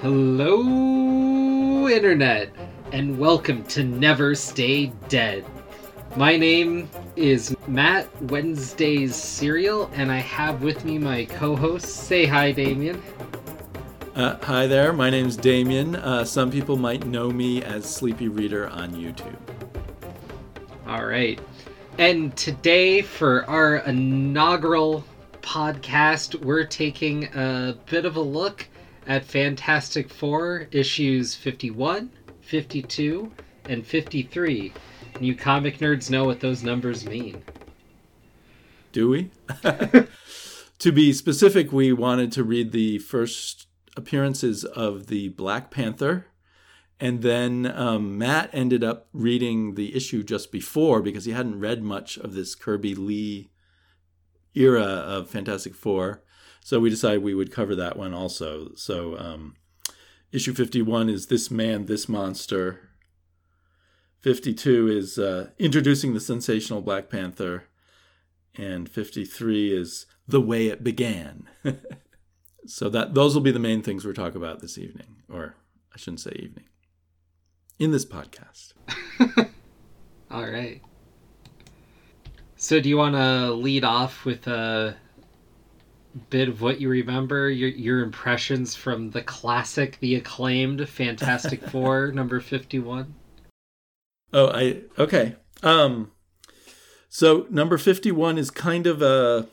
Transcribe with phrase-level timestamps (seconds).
[0.00, 2.50] Hello, Internet,
[2.92, 5.44] and welcome to Never Stay Dead.
[6.14, 11.84] My name is Matt Wednesday's Serial, and I have with me my co host.
[11.84, 13.02] Say hi, Damien.
[14.14, 15.96] Uh, hi there, my name's Damien.
[15.96, 19.36] Uh, some people might know me as Sleepy Reader on YouTube.
[20.86, 21.40] All right.
[21.98, 25.02] And today, for our inaugural
[25.42, 28.68] podcast, we're taking a bit of a look
[29.08, 32.10] at Fantastic Four issues 51,
[32.42, 33.32] 52,
[33.64, 34.72] and 53.
[35.14, 37.42] And you comic nerds know what those numbers mean.
[38.92, 39.30] Do we?
[40.78, 43.66] to be specific, we wanted to read the first
[43.96, 46.26] appearances of the Black Panther.
[47.00, 51.82] And then um, Matt ended up reading the issue just before because he hadn't read
[51.82, 53.50] much of this Kirby Lee
[54.54, 56.22] era of Fantastic Four.
[56.68, 58.72] So we decided we would cover that one also.
[58.74, 59.56] So um,
[60.32, 62.90] issue 51 is This Man, This Monster.
[64.20, 67.64] 52 is uh, Introducing the Sensational Black Panther.
[68.54, 71.48] And 53 is The Way It Began.
[72.66, 75.54] so that those will be the main things we're talking about this evening, or
[75.94, 76.66] I shouldn't say evening,
[77.78, 78.74] in this podcast.
[80.30, 80.82] All right.
[82.56, 84.98] So do you want to lead off with a
[86.30, 92.12] bit of what you remember, your your impressions from the classic, the acclaimed Fantastic Four
[92.12, 93.14] number 51?
[94.32, 95.36] Oh, I okay.
[95.62, 96.12] Um
[97.08, 99.48] so number 51 is kind of a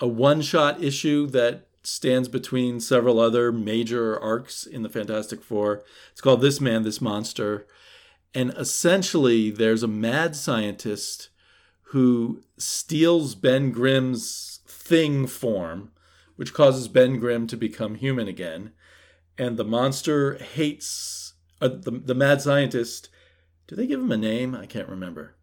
[0.00, 5.82] a one-shot issue that stands between several other major arcs in the Fantastic Four.
[6.12, 7.66] It's called This Man, This Monster.
[8.34, 11.28] And essentially, there's a mad scientist
[11.88, 14.53] who steals Ben Grimm's
[14.84, 15.90] thing form,
[16.36, 18.72] which causes Ben Grimm to become human again.
[19.38, 23.08] And the monster hates uh, the, the mad scientist.
[23.66, 24.54] Do they give him a name?
[24.54, 25.34] I can't remember.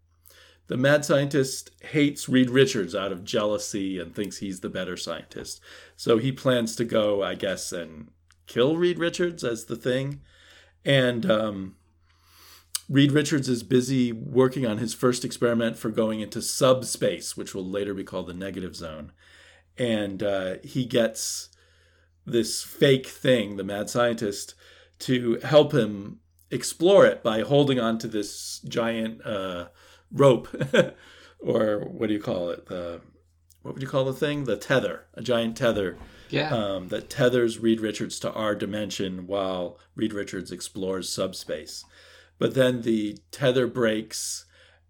[0.68, 5.59] The mad scientist hates Reed Richards out of jealousy and thinks he's the better scientist.
[5.97, 8.09] So he plans to go, I guess, and
[8.47, 10.22] kill Reed Richards as the thing.
[10.85, 11.75] And um,
[12.91, 17.66] Reed Richards is busy working on his first experiment for going into subspace, which will
[17.66, 19.13] later be called the negative zone
[19.78, 21.50] and uh, he gets
[22.25, 24.53] this fake thing, the mad scientist,
[25.00, 26.19] to help him
[26.50, 29.69] explore it by holding on to this giant uh,
[30.12, 30.47] rope,
[31.40, 32.68] or what do you call it?
[32.68, 33.01] The
[33.63, 34.46] what would you call the thing?
[34.46, 35.97] The tether, a giant tether.
[36.30, 36.50] Yeah.
[36.50, 41.84] Um, that tethers Reed Richards to our dimension while Reed Richards explores subspace.
[42.41, 44.46] But then the tether breaks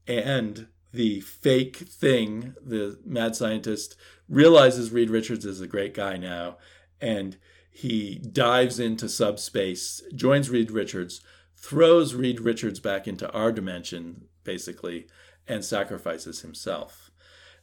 [0.08, 3.98] and the fake thing, the mad scientist,
[4.30, 6.60] realizes Reed Richards is a great guy now,
[7.02, 7.36] and
[7.70, 11.20] he dives into subspace, joins Reed Richards,
[11.58, 15.08] throws Reed Richards back into our dimension, basically,
[15.46, 17.12] and sacrifices himself.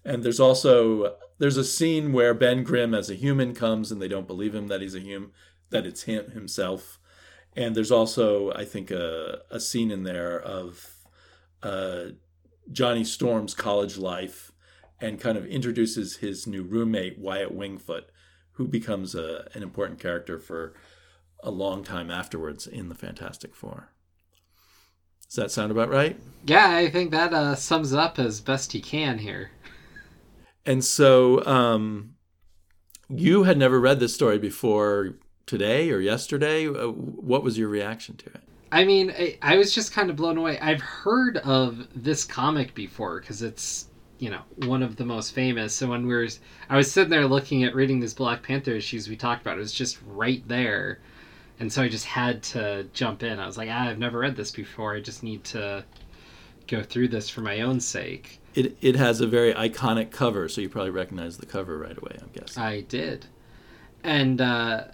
[0.04, 4.08] And there's also there's a scene where Ben Grimm as a human comes and they
[4.08, 5.30] don't believe him that he's a human,
[5.70, 7.00] that it's him himself.
[7.56, 10.94] And there's also, I think, a, a scene in there of
[11.62, 12.04] uh,
[12.70, 14.52] Johnny Storm's college life
[15.00, 18.04] and kind of introduces his new roommate, Wyatt Wingfoot,
[18.52, 20.74] who becomes a, an important character for
[21.42, 23.92] a long time afterwards in the Fantastic Four.
[25.26, 26.18] Does that sound about right?
[26.46, 29.50] Yeah, I think that uh, sums up as best he can here.
[30.64, 32.14] And so, um,
[33.08, 36.68] you had never read this story before today or yesterday.
[36.68, 38.40] Uh, what was your reaction to it?
[38.70, 40.58] I mean, I, I was just kind of blown away.
[40.60, 43.86] I've heard of this comic before because it's
[44.18, 45.74] you know one of the most famous.
[45.74, 46.28] So when we were,
[46.68, 49.56] I was sitting there looking at reading these Black Panther issues we talked about.
[49.56, 51.00] It was just right there,
[51.58, 53.38] and so I just had to jump in.
[53.38, 54.94] I was like, ah, I've never read this before.
[54.94, 55.84] I just need to
[56.66, 58.40] go through this for my own sake.
[58.54, 62.18] It it has a very iconic cover, so you probably recognize the cover right away.
[62.20, 62.62] I'm guessing.
[62.62, 63.26] I did,
[64.04, 64.84] and uh,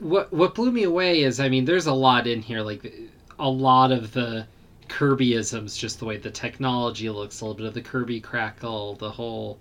[0.00, 2.92] what what blew me away is, I mean, there's a lot in here, like
[3.38, 4.46] a lot of the
[4.88, 9.10] Kirbyisms, just the way the technology looks, a little bit of the Kirby crackle, the
[9.10, 9.58] whole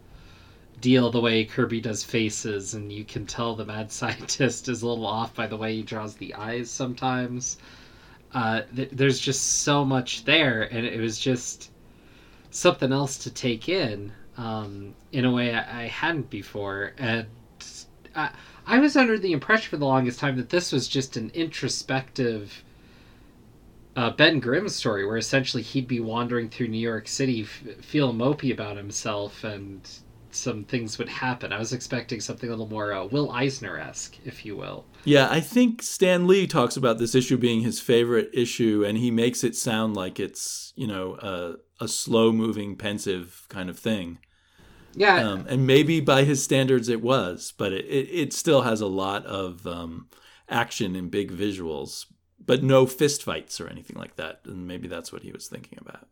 [0.79, 4.87] deal, the way Kirby does faces, and you can tell the mad scientist is a
[4.87, 7.57] little off by the way he draws the eyes sometimes.
[8.33, 11.71] Uh, th- there's just so much there, and it was just
[12.51, 16.93] something else to take in um, in a way I, I hadn't before.
[16.97, 17.27] And
[18.15, 18.31] I,
[18.65, 22.63] I was under the impression for the longest time that this was just an introspective
[23.95, 28.13] uh, Ben Grimm story, where essentially he'd be wandering through New York City, f- feel
[28.13, 29.87] mopey about himself, and
[30.31, 31.53] some things would happen.
[31.53, 34.85] I was expecting something a little more uh, Will Eisner esque, if you will.
[35.05, 39.11] Yeah, I think Stan Lee talks about this issue being his favorite issue, and he
[39.11, 44.19] makes it sound like it's you know a, a slow moving, pensive kind of thing.
[44.95, 48.79] Yeah, um, and maybe by his standards it was, but it, it, it still has
[48.81, 50.07] a lot of um,
[50.49, 52.05] action and big visuals,
[52.43, 54.41] but no fist fights or anything like that.
[54.45, 56.07] And maybe that's what he was thinking about.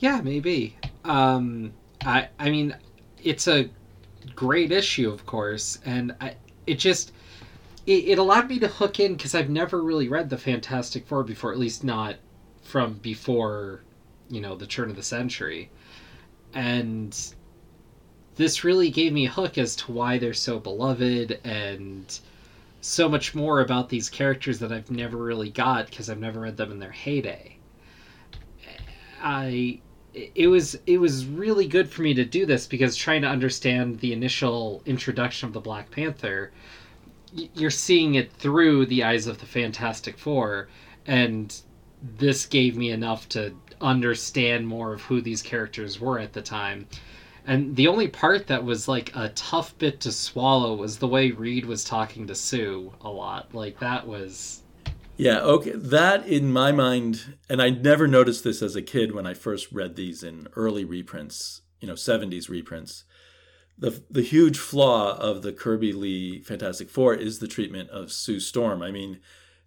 [0.00, 0.76] Yeah, maybe.
[1.04, 1.72] Um,
[2.04, 2.76] I I mean,
[3.22, 3.68] it's a
[4.34, 6.36] great issue, of course, and I,
[6.66, 7.12] it just
[7.86, 11.24] it, it allowed me to hook in because I've never really read the Fantastic Four
[11.24, 12.16] before, at least not
[12.62, 13.84] from before,
[14.28, 15.70] you know, the turn of the century,
[16.54, 17.34] and
[18.36, 22.20] this really gave me a hook as to why they're so beloved and
[22.80, 26.56] so much more about these characters that I've never really got because I've never read
[26.56, 27.56] them in their heyday.
[29.22, 29.80] I
[30.12, 33.98] it was it was really good for me to do this because trying to understand
[34.00, 36.52] the initial introduction of the Black Panther,
[37.32, 40.68] you're seeing it through the eyes of the Fantastic Four,
[41.06, 41.62] and
[42.18, 46.86] this gave me enough to understand more of who these characters were at the time.
[47.46, 51.30] And the only part that was like a tough bit to swallow was the way
[51.30, 53.54] Reed was talking to Sue a lot.
[53.54, 54.62] Like that was
[55.16, 55.72] yeah, okay.
[55.72, 59.70] That in my mind, and I never noticed this as a kid when I first
[59.70, 63.04] read these in early reprints, you know, 70s reprints.
[63.78, 68.40] The the huge flaw of the Kirby Lee Fantastic Four is the treatment of Sue
[68.40, 68.82] Storm.
[68.82, 69.20] I mean,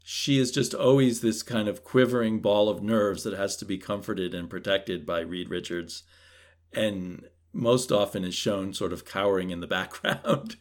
[0.03, 3.77] she is just always this kind of quivering ball of nerves that has to be
[3.77, 6.03] comforted and protected by Reed Richards.
[6.73, 7.27] And
[7.57, 10.57] most often is shown sort of cowering in the background.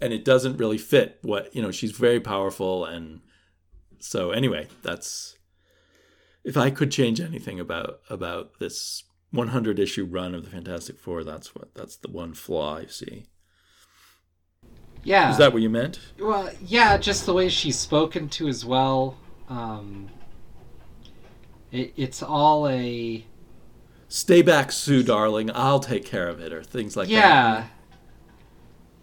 [0.00, 3.20] And it doesn't really fit what you know she's very powerful and
[4.00, 5.38] so anyway that's
[6.42, 11.22] if i could change anything about about this 100 issue run of the fantastic four
[11.22, 13.26] that's what that's the one flaw i see.
[15.04, 15.30] Yeah.
[15.30, 16.00] Is that what you meant?
[16.18, 19.16] Well yeah just the way she's spoken to as well
[19.48, 20.10] um
[21.70, 23.24] it, it's all a
[24.12, 27.20] stay back sue darling i'll take care of it or things like yeah.
[27.20, 27.66] that yeah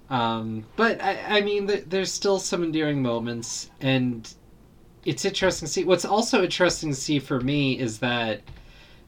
[0.10, 4.32] um, but I, I mean, th- there's still some endearing moments, and
[5.06, 5.84] it's interesting to see.
[5.84, 8.42] What's also interesting to see for me is that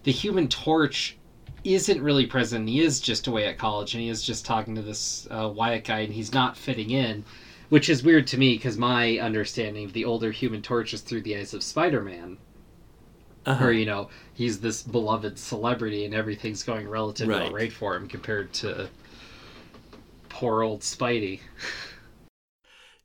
[0.04, 1.18] the Human Torch
[1.64, 2.70] isn't really present.
[2.70, 5.86] He is just away at college, and he is just talking to this uh, Wyatt
[5.86, 7.24] guy, and he's not fitting in,
[7.70, 11.22] which is weird to me because my understanding of the older Human Torch is through
[11.22, 12.38] the eyes of Spider-Man.
[13.46, 13.64] Uh-huh.
[13.64, 17.52] Where you know he's this beloved celebrity and everything's going relatively right.
[17.52, 18.88] right for him compared to
[20.30, 21.40] poor old Spidey.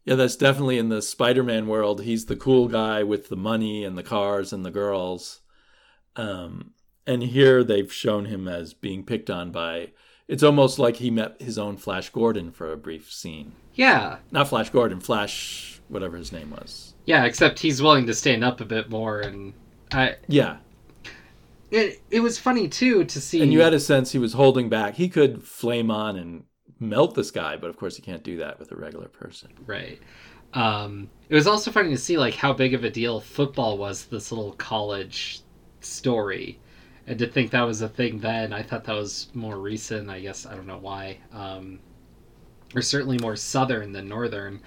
[0.05, 2.03] yeah, that's definitely in the Spider-Man world.
[2.03, 5.41] He's the cool guy with the money and the cars and the girls.
[6.17, 6.73] Um,
[7.07, 9.93] and here they've shown him as being picked on by.
[10.29, 13.53] It's almost like he met his own Flash Gordon for a brief scene.
[13.75, 14.17] Yeah.
[14.31, 16.95] Not Flash Gordon, Flash, whatever his name was.
[17.05, 19.53] Yeah, except he's willing to stand up a bit more, and
[19.93, 20.17] I.
[20.29, 20.59] Yeah.
[21.71, 23.43] It it was funny too to see.
[23.43, 24.95] And you had a sense he was holding back.
[24.95, 26.45] He could flame on and
[26.79, 29.51] melt this guy, but of course you can't do that with a regular person.
[29.67, 30.01] Right.
[30.55, 34.05] Um, it was also funny to see like how big of a deal football was
[34.07, 35.41] this little college
[35.81, 36.61] story,
[37.07, 38.53] and to think that was a thing then.
[38.53, 40.09] I thought that was more recent.
[40.09, 41.19] I guess I don't know why.
[41.33, 41.81] Um,
[42.75, 44.61] or certainly more southern than northern.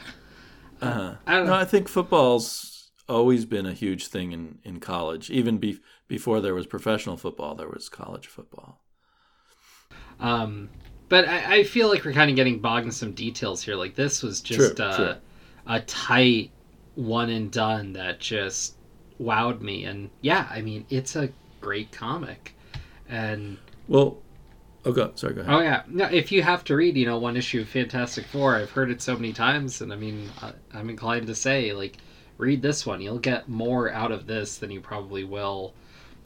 [0.82, 1.16] Uh-huh.
[1.26, 1.54] I don't know.
[1.54, 2.69] No, I think football's
[3.10, 5.30] always been a huge thing in in college.
[5.30, 8.82] Even be, before there was professional football, there was college football.
[10.20, 10.70] Um,
[11.10, 13.76] but I, I feel like we're kind of getting bogged in some details here.
[13.76, 15.16] Like this was just true, uh, true.
[15.68, 16.52] a tight
[16.96, 18.76] one and done that just
[19.20, 19.86] wowed me.
[19.86, 21.30] And yeah, I mean, it's a
[21.62, 22.56] great comic.
[23.08, 24.18] And well,
[24.86, 25.54] oh god, sorry, go ahead.
[25.54, 26.06] Oh yeah, no.
[26.06, 29.02] If you have to read, you know, one issue of Fantastic Four, I've heard it
[29.02, 31.98] so many times, and I mean, I, I'm inclined to say, like,
[32.40, 33.02] read this one.
[33.02, 35.76] You'll get more out of this than you probably will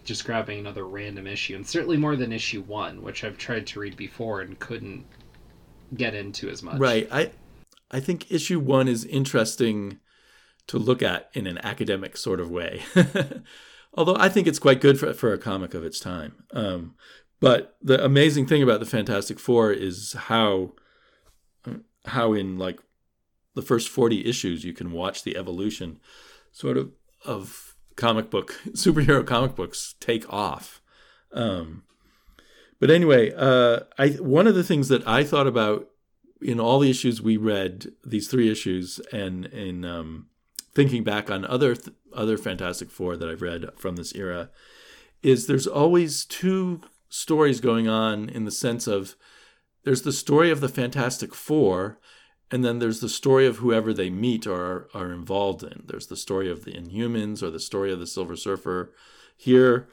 [0.06, 3.80] just grabbing another random issue, and certainly more than issue one, which I've tried to
[3.80, 5.06] read before and couldn't
[5.96, 6.78] get into as much.
[6.80, 7.08] Right.
[7.12, 7.32] I
[7.92, 10.00] I think issue one is interesting
[10.68, 12.84] to look at in an academic sort of way.
[13.94, 16.44] Although I think it's quite good for, for a comic of its time.
[16.52, 16.96] Um,
[17.40, 20.74] but the amazing thing about the Fantastic Four is how
[22.06, 22.80] how in like
[23.56, 26.00] the first 40 issues you can watch the evolution
[26.52, 26.92] sort of
[27.26, 30.82] of comic book superhero comic books take off.
[31.32, 31.84] Um,
[32.80, 35.90] but anyway, uh, I one of the things that I thought about
[36.42, 40.28] in all the issues we read, these three issues, and in um,
[40.76, 44.50] thinking back on other th- other Fantastic Four that I've read from this era,
[45.22, 49.16] is there's always two stories going on in the sense of
[49.84, 52.00] there's the story of the Fantastic Four,
[52.54, 55.82] and then there's the story of whoever they meet or are, are involved in.
[55.88, 58.94] There's the story of the Inhumans or the story of the Silver Surfer.
[59.36, 59.88] Here,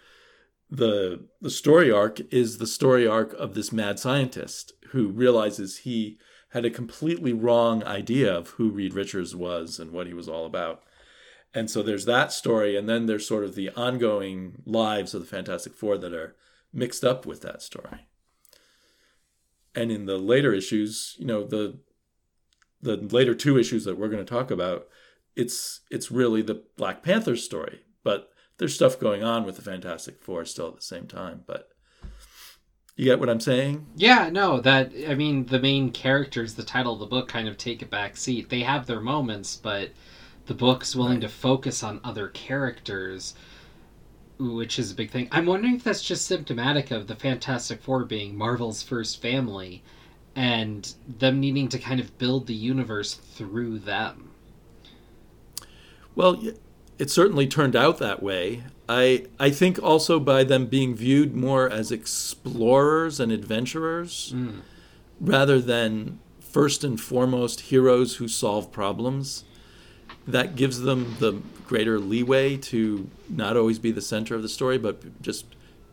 [0.70, 6.18] the the story arc is the story arc of this mad scientist who realizes he
[6.50, 10.44] had a completely wrong idea of who Reed Richards was and what he was all
[10.44, 10.82] about.
[11.54, 15.26] And so there's that story, and then there's sort of the ongoing lives of the
[15.26, 16.36] Fantastic Four that are
[16.74, 18.06] mixed up with that story.
[19.74, 21.78] And in the later issues, you know, the
[22.82, 24.88] the later two issues that we're going to talk about,
[25.36, 30.22] it's it's really the Black Panther story, but there's stuff going on with the Fantastic
[30.22, 31.42] Four still at the same time.
[31.46, 31.68] But
[32.96, 33.86] you get what I'm saying?
[33.96, 37.56] Yeah, no, that I mean the main characters, the title of the book kind of
[37.56, 38.50] take a back seat.
[38.50, 39.90] They have their moments, but
[40.46, 41.22] the book's willing right.
[41.22, 43.34] to focus on other characters,
[44.38, 45.28] which is a big thing.
[45.30, 49.82] I'm wondering if that's just symptomatic of the Fantastic Four being Marvel's first family
[50.40, 54.30] and them needing to kind of build the universe through them.
[56.14, 56.42] Well,
[56.98, 58.64] it certainly turned out that way.
[58.88, 64.62] I I think also by them being viewed more as explorers and adventurers mm.
[65.20, 69.44] rather than first and foremost heroes who solve problems.
[70.26, 74.78] That gives them the greater leeway to not always be the center of the story,
[74.78, 75.44] but just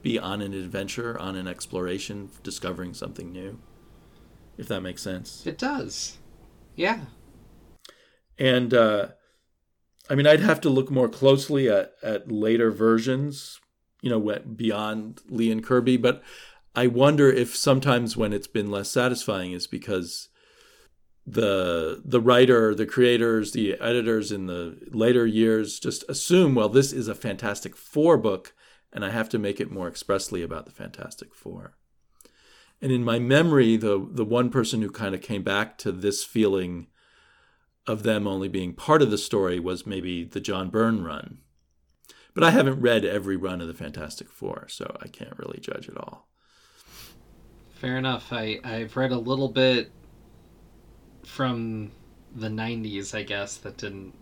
[0.02, 3.60] be on an adventure, on an exploration, discovering something new.
[4.58, 5.46] If that makes sense.
[5.46, 6.18] It does.
[6.76, 7.02] Yeah.
[8.40, 9.10] And uh,
[10.10, 13.60] I mean, I'd have to look more closely at, at later versions,
[14.02, 15.98] you know, beyond Lee and Kirby.
[15.98, 16.24] But
[16.76, 20.30] I wonder if sometimes when it's been less satisfying is because
[21.26, 26.94] the the writer, the creators, the editors in the later years just assume, well, this
[26.94, 28.54] is a Fantastic Four book,
[28.94, 31.76] and I have to make it more expressly about the Fantastic Four.
[32.82, 36.24] And in my memory, the the one person who kind of came back to this
[36.24, 36.88] feeling
[37.88, 41.40] of them only being part of the story was maybe the John Byrne run.
[42.34, 45.90] But I haven't read every run of the Fantastic Four, so I can't really judge
[45.90, 46.28] at all.
[47.76, 48.32] Fair enough.
[48.32, 49.92] I, I've read a little bit
[51.24, 51.92] from
[52.36, 54.14] the 90s, I guess, that didn't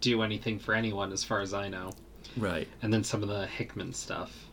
[0.00, 1.92] do anything for anyone as far as I know.
[2.36, 2.68] Right.
[2.82, 4.46] And then some of the Hickman stuff,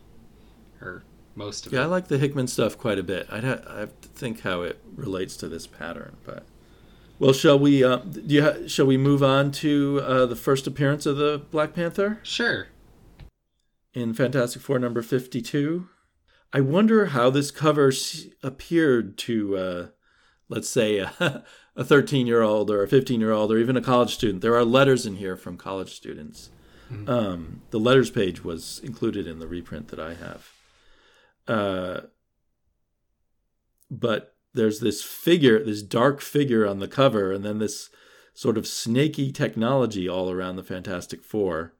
[0.80, 1.02] or
[1.34, 1.82] most of yeah, it.
[1.82, 3.26] Yeah, I like the Hickman stuff quite a bit.
[3.30, 6.44] I'd ha- I have to think how it relates to this pattern, but
[7.18, 7.84] well, shall we?
[7.84, 7.98] Uh,
[8.30, 12.18] ha- shall we move on to uh, the first appearance of the Black Panther?
[12.22, 12.68] Sure.
[13.94, 15.88] In Fantastic Four number fifty-two,
[16.52, 17.92] I wonder how this cover
[18.42, 19.86] appeared to, uh,
[20.48, 21.44] let's say, a
[21.84, 24.40] thirteen-year-old or a fifteen-year-old or even a college student.
[24.42, 26.50] There are letters in here from college students.
[26.90, 27.08] Mm-hmm.
[27.08, 30.51] Um, the letters page was included in the reprint that I have.
[31.48, 32.02] Uh,
[33.90, 37.90] but there's this figure, this dark figure on the cover, and then this
[38.34, 41.74] sort of snaky technology all around the Fantastic Four.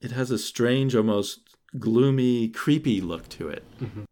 [0.00, 3.64] It has a strange, almost gloomy, creepy look to it.
[3.80, 4.04] Mm-hmm.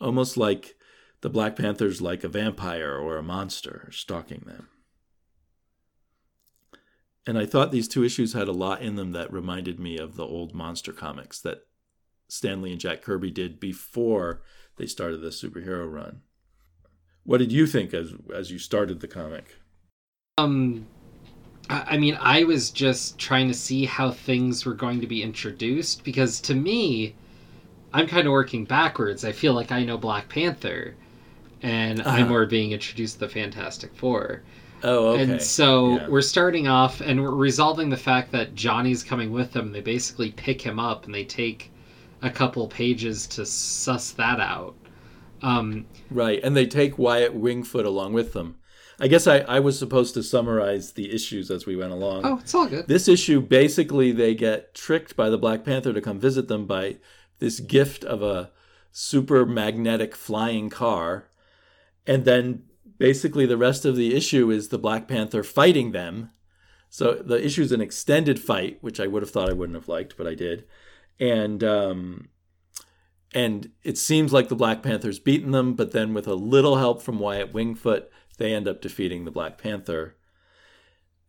[0.00, 0.76] Almost like
[1.20, 4.68] the Black Panther's like a vampire or a monster stalking them.
[7.26, 10.16] And I thought these two issues had a lot in them that reminded me of
[10.16, 11.62] the old monster comics that
[12.28, 14.42] Stan Lee and Jack Kirby did before
[14.76, 16.22] they started the superhero run.
[17.24, 19.56] What did you think as as you started the comic?
[20.36, 20.86] Um,
[21.70, 26.04] I mean, I was just trying to see how things were going to be introduced
[26.04, 27.14] because to me,
[27.92, 29.24] I'm kind of working backwards.
[29.24, 30.94] I feel like I know Black Panther,
[31.62, 32.10] and uh-huh.
[32.10, 34.42] I'm more being introduced to the Fantastic Four.
[34.82, 35.22] Oh, okay.
[35.22, 36.08] And so yeah.
[36.08, 39.72] we're starting off, and we're resolving the fact that Johnny's coming with them.
[39.72, 41.72] They basically pick him up, and they take
[42.24, 44.74] a couple pages to suss that out.
[45.42, 48.56] Um, right, and they take Wyatt Wingfoot along with them.
[48.98, 52.24] I guess I, I was supposed to summarize the issues as we went along.
[52.24, 52.86] Oh, it's all good.
[52.86, 56.96] This issue basically they get tricked by the Black Panther to come visit them by
[57.40, 58.50] this gift of a
[58.90, 61.28] super magnetic flying car.
[62.06, 62.62] And then
[62.96, 66.30] basically the rest of the issue is the Black Panther fighting them.
[66.88, 69.88] So the issue is an extended fight, which I would have thought I wouldn't have
[69.88, 70.64] liked, but I did.
[71.20, 72.28] And um,
[73.34, 77.02] and it seems like the Black Panther's beaten them, but then with a little help
[77.02, 78.04] from Wyatt Wingfoot,
[78.38, 80.16] they end up defeating the Black Panther.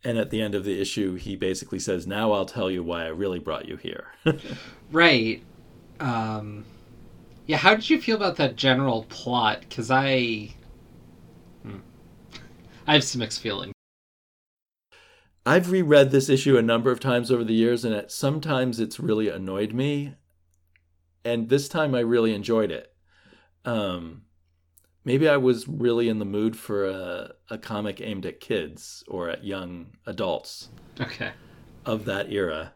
[0.03, 3.05] And at the end of the issue, he basically says, Now I'll tell you why
[3.05, 4.05] I really brought you here.
[4.91, 5.41] right.
[5.99, 6.63] Um,
[7.47, 9.61] yeah, how did you feel about that general plot?
[9.61, 10.53] Because I.
[11.63, 11.79] Hmm.
[12.85, 13.74] I have some mixed feelings.
[15.45, 18.99] I've reread this issue a number of times over the years, and it, sometimes it's
[18.99, 20.15] really annoyed me
[21.25, 22.93] and this time I really enjoyed it.
[23.65, 24.21] Um,
[25.03, 29.29] maybe I was really in the mood for a, a comic aimed at kids or
[29.29, 30.69] at young adults.
[31.01, 31.31] Okay.
[31.83, 32.73] Of that era.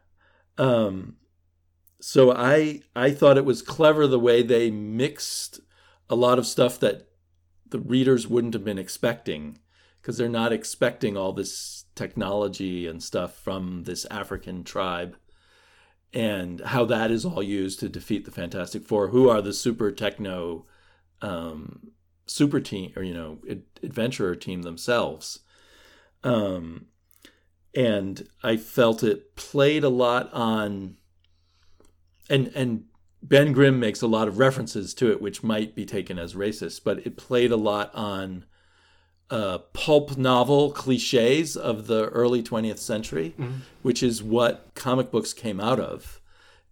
[0.58, 1.18] Um,
[2.02, 5.60] so I I thought it was clever the way they mixed
[6.10, 7.08] a lot of stuff that
[7.68, 9.60] the readers wouldn't have been expecting
[10.02, 15.18] because they're not expecting all this technology and stuff from this African tribe
[16.14, 19.92] and how that is all used to defeat the Fantastic Four, who are the super
[19.92, 20.66] techno
[21.22, 21.92] um,
[22.26, 23.40] super team or you know
[23.84, 25.40] adventurer team themselves.
[26.24, 26.88] Um,
[27.76, 30.98] and I felt it played a lot on,
[32.30, 32.86] and and
[33.22, 36.84] Ben Grimm makes a lot of references to it, which might be taken as racist,
[36.84, 38.46] but it played a lot on
[39.30, 43.60] uh, pulp novel cliches of the early 20th century, mm-hmm.
[43.82, 46.20] which is what comic books came out of.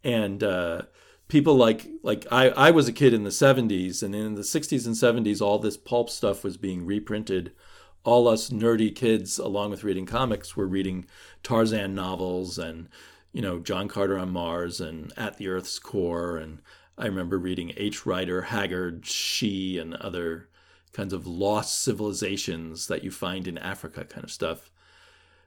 [0.04, 0.84] And uh,
[1.28, 4.86] people like like I, I was a kid in the 70s, and in the 60s
[4.86, 7.52] and 70s, all this pulp stuff was being reprinted.
[8.04, 11.06] All us nerdy kids, along with reading comics, were reading
[11.44, 12.88] Tarzan novels and
[13.34, 16.62] you know John Carter on Mars and At the Earth's Core, and
[16.98, 18.06] I remember reading H.
[18.06, 20.48] Rider Haggard, She, and other
[20.94, 24.72] kinds of lost civilizations that you find in Africa kind of stuff.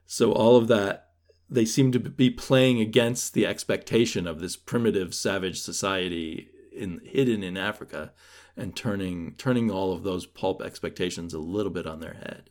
[0.06, 1.10] So all of that
[1.50, 7.42] they seem to be playing against the expectation of this primitive savage society in hidden
[7.42, 8.12] in Africa
[8.56, 12.50] and turning turning all of those pulp expectations a little bit on their head.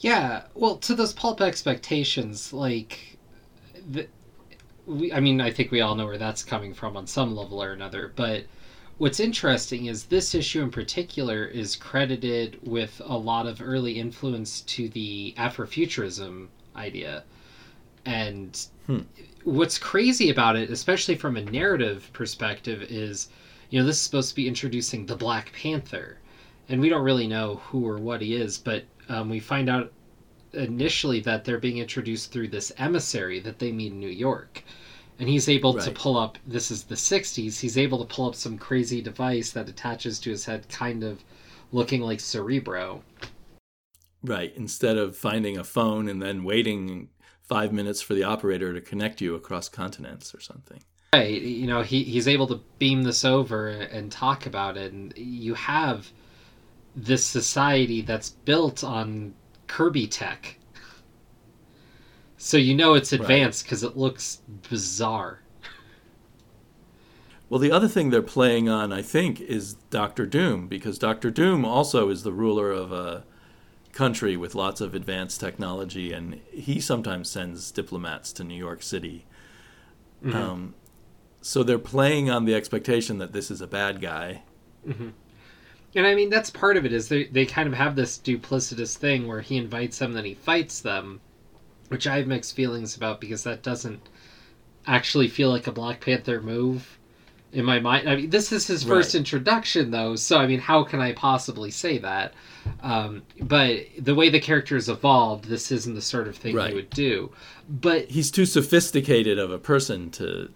[0.00, 3.18] Yeah, well, to those pulp expectations, like,
[3.88, 4.08] the,
[4.84, 7.62] we, I mean, I think we all know where that's coming from on some level
[7.62, 8.44] or another, but
[9.02, 14.60] What's interesting is this issue in particular is credited with a lot of early influence
[14.60, 17.24] to the Afrofuturism idea.
[18.06, 18.56] And
[18.86, 19.00] hmm.
[19.42, 23.28] what's crazy about it, especially from a narrative perspective, is
[23.70, 26.18] you know, this is supposed to be introducing the Black Panther.
[26.68, 29.92] And we don't really know who or what he is, but um, we find out
[30.52, 34.62] initially that they're being introduced through this emissary that they meet in New York
[35.22, 35.84] and he's able right.
[35.84, 39.52] to pull up this is the 60s he's able to pull up some crazy device
[39.52, 41.22] that attaches to his head kind of
[41.70, 43.02] looking like cerebro.
[44.24, 47.08] Right instead of finding a phone and then waiting
[47.44, 50.82] five minutes for the operator to connect you across continents or something.
[51.12, 55.16] Right you know he, he's able to beam this over and talk about it and
[55.16, 56.10] you have
[56.96, 59.34] this society that's built on
[59.68, 60.58] kirby tech
[62.42, 63.92] so you know it's advanced because right.
[63.92, 65.38] it looks bizarre.
[67.48, 71.64] Well, the other thing they're playing on, I think, is Doctor Doom, because Doctor Doom
[71.64, 73.22] also is the ruler of a
[73.92, 79.24] country with lots of advanced technology, and he sometimes sends diplomats to New York City.
[80.24, 80.36] Mm-hmm.
[80.36, 80.74] Um,
[81.42, 84.42] so they're playing on the expectation that this is a bad guy.
[84.86, 85.10] Mm-hmm.
[85.94, 86.92] And I mean, that's part of it.
[86.92, 90.34] Is they they kind of have this duplicitous thing where he invites them, then he
[90.34, 91.20] fights them
[91.92, 94.00] which I have mixed feelings about because that doesn't
[94.86, 96.98] actually feel like a Black Panther move
[97.52, 98.08] in my mind.
[98.08, 99.18] I mean, this is his first right.
[99.18, 102.32] introduction, though, so I mean, how can I possibly say that?
[102.82, 106.70] Um, but the way the character has evolved, this isn't the sort of thing right.
[106.70, 107.30] he would do.
[107.68, 110.50] But he's too sophisticated of a person to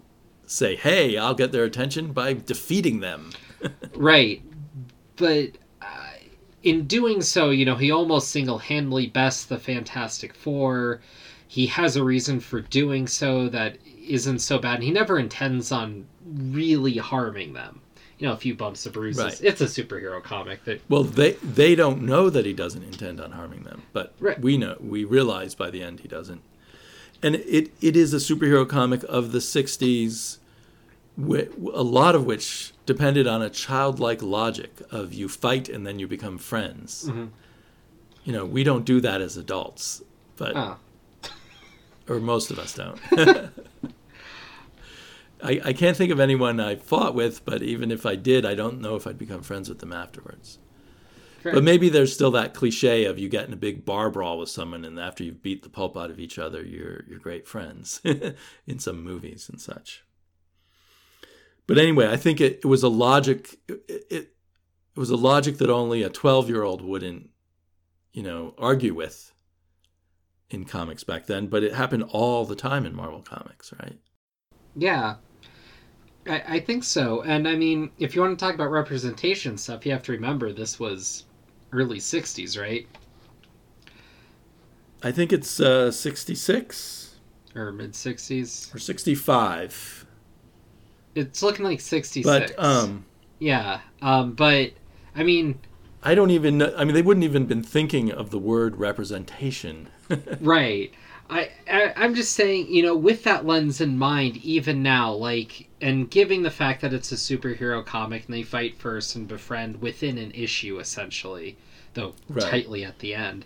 [0.47, 3.31] say, "Hey, I'll get their attention by defeating them."
[3.95, 4.41] right,
[5.17, 6.09] but uh,
[6.63, 11.01] in doing so, you know, he almost single-handedly bests the Fantastic Four
[11.47, 15.71] he has a reason for doing so that isn't so bad and he never intends
[15.71, 17.81] on really harming them
[18.17, 19.41] you know a few bumps and bruises right.
[19.41, 23.31] it's a superhero comic that well they they don't know that he doesn't intend on
[23.31, 24.39] harming them but right.
[24.41, 26.41] we know we realize by the end he doesn't
[27.23, 30.37] and it it is a superhero comic of the 60s
[31.19, 36.07] a lot of which depended on a childlike logic of you fight and then you
[36.07, 37.25] become friends mm-hmm.
[38.23, 40.01] you know we don't do that as adults
[40.35, 40.77] but oh
[42.07, 42.99] or most of us don't.
[45.43, 48.55] I, I can't think of anyone I fought with, but even if I did, I
[48.55, 50.57] don't know if I'd become friends with them afterwards.
[51.43, 54.83] But maybe there's still that cliche of you getting a big bar brawl with someone,
[54.83, 58.01] and after you've beat the pulp out of each other, you're you're great friends
[58.67, 60.03] in some movies and such.
[61.67, 63.59] But anyway, I think it, it was a logic.
[63.67, 67.29] It, it, it was a logic that only a 12 year old wouldn't,
[68.13, 69.31] you know, argue with
[70.49, 73.99] in comics back then, but it happened all the time in Marvel Comics, right?
[74.75, 75.15] Yeah.
[76.27, 77.21] I, I think so.
[77.23, 80.53] And I mean, if you want to talk about representation stuff, you have to remember
[80.53, 81.25] this was
[81.71, 82.87] early 60s, right?
[85.03, 87.15] I think it's uh, 66.
[87.55, 88.73] Or mid 60s.
[88.73, 90.05] Or 65.
[91.15, 92.25] It's looking like 66.
[92.25, 93.05] But um,
[93.39, 93.81] yeah.
[94.01, 94.71] Um, but
[95.15, 95.59] I mean,
[96.07, 96.73] I don't even know.
[96.77, 99.89] I mean, they wouldn't even been thinking of the word representation.
[100.39, 100.93] right.
[101.29, 105.67] I, I I'm just saying, you know, with that lens in mind, even now, like,
[105.81, 109.81] and giving the fact that it's a superhero comic and they fight first and befriend
[109.81, 111.57] within an issue, essentially,
[111.93, 112.49] though Right.
[112.49, 113.43] tightly at the end,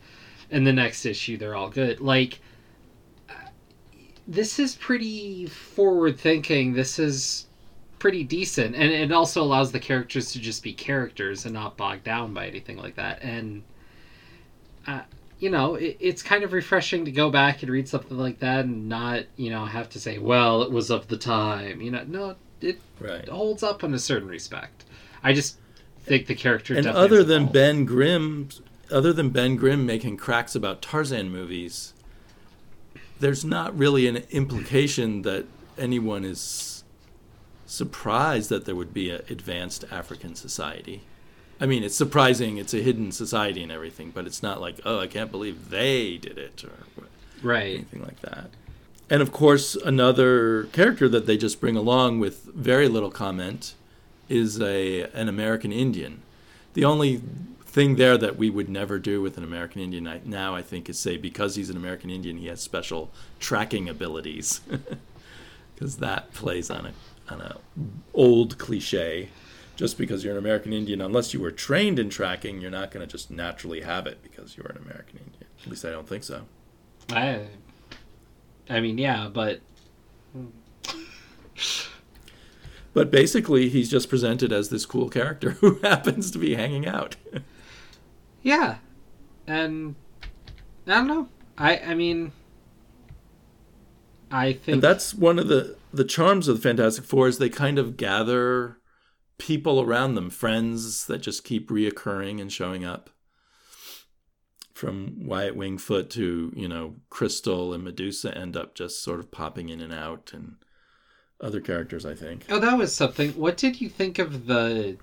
[0.52, 2.00] and the next issue they're all good.
[2.00, 2.42] Like,
[3.28, 3.34] uh,
[4.28, 6.74] this is pretty forward thinking.
[6.74, 7.48] This is
[8.02, 12.04] pretty decent, and it also allows the characters to just be characters and not bogged
[12.04, 13.22] down by anything like that.
[13.22, 13.62] And
[14.88, 15.02] uh,
[15.38, 18.66] you know, it, it's kind of refreshing to go back and read something like that
[18.66, 21.80] and not, you know, have to say, well, it was of the time.
[21.80, 23.30] You know, no, it right.
[23.30, 24.84] holds up in a certain respect.
[25.22, 25.60] I just
[26.00, 27.54] think the character And definitely other than evolved.
[27.54, 28.50] Ben Grimm,
[28.90, 31.94] other than Ben Grimm making cracks about Tarzan movies,
[33.20, 35.46] there's not really an implication that
[35.78, 36.71] anyone is
[37.72, 41.04] surprised that there would be an advanced African society.
[41.60, 42.58] I mean, it's surprising.
[42.58, 46.18] It's a hidden society and everything, but it's not like, oh, I can't believe they
[46.18, 47.06] did it or
[47.42, 48.50] right, anything like that.
[49.10, 53.76] And of course, another character that they just bring along with very little comment
[54.28, 56.24] is a an American Indian.
[56.74, 57.22] The only
[57.64, 60.90] thing there that we would never do with an American Indian I- now, I think,
[60.90, 64.60] is say because he's an American Indian, he has special tracking abilities,
[65.76, 66.92] because that plays on a
[67.32, 67.58] on a
[68.14, 69.30] old cliche.
[69.78, 73.04] Just because you're an American Indian, unless you were trained in tracking, you're not going
[73.06, 75.46] to just naturally have it because you're an American Indian.
[75.64, 76.44] At least I don't think so.
[77.12, 77.48] I,
[78.70, 79.62] I mean, yeah, but
[82.94, 87.16] But basically, he's just presented as this cool character who happens to be hanging out.
[88.42, 88.78] yeah,
[89.48, 89.96] and
[90.88, 91.30] I don't know.
[91.58, 92.32] I, I mean,
[94.32, 97.50] I think and that's one of the the charms of the Fantastic Four is they
[97.50, 98.78] kind of gather
[99.38, 103.10] people around them, friends that just keep reoccurring and showing up.
[104.74, 109.70] From Wyatt Wingfoot to you know Crystal and Medusa end up just sort of popping
[109.70, 110.56] in and out, and
[111.42, 112.46] other characters, I think.
[112.50, 113.32] Oh, that was something.
[113.32, 114.98] What did you think of the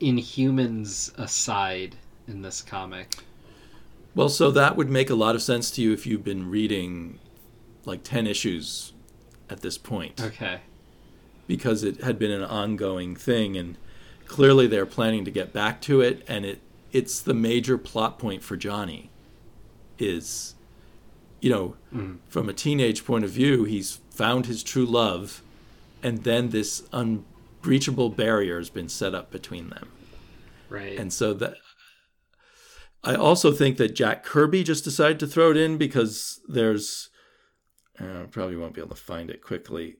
[0.00, 3.16] Inhumans aside in this comic?
[4.14, 7.18] Well, so that would make a lot of sense to you if you've been reading
[7.84, 8.92] like 10 issues
[9.50, 10.60] at this point Okay.
[11.46, 13.78] because it had been an ongoing thing and
[14.26, 16.60] clearly they're planning to get back to it and it
[16.92, 19.10] it's the major plot point for Johnny
[19.98, 20.54] is
[21.40, 22.18] you know Mm.
[22.28, 25.42] from a teenage point of view he's found his true love
[26.02, 29.88] and then this unbreachable barrier has been set up between them
[30.68, 30.98] Right.
[30.98, 31.54] and so that
[33.04, 37.08] I also think that Jack Kirby just decided to throw it in because there's
[38.00, 39.96] uh, probably won't be able to find it quickly.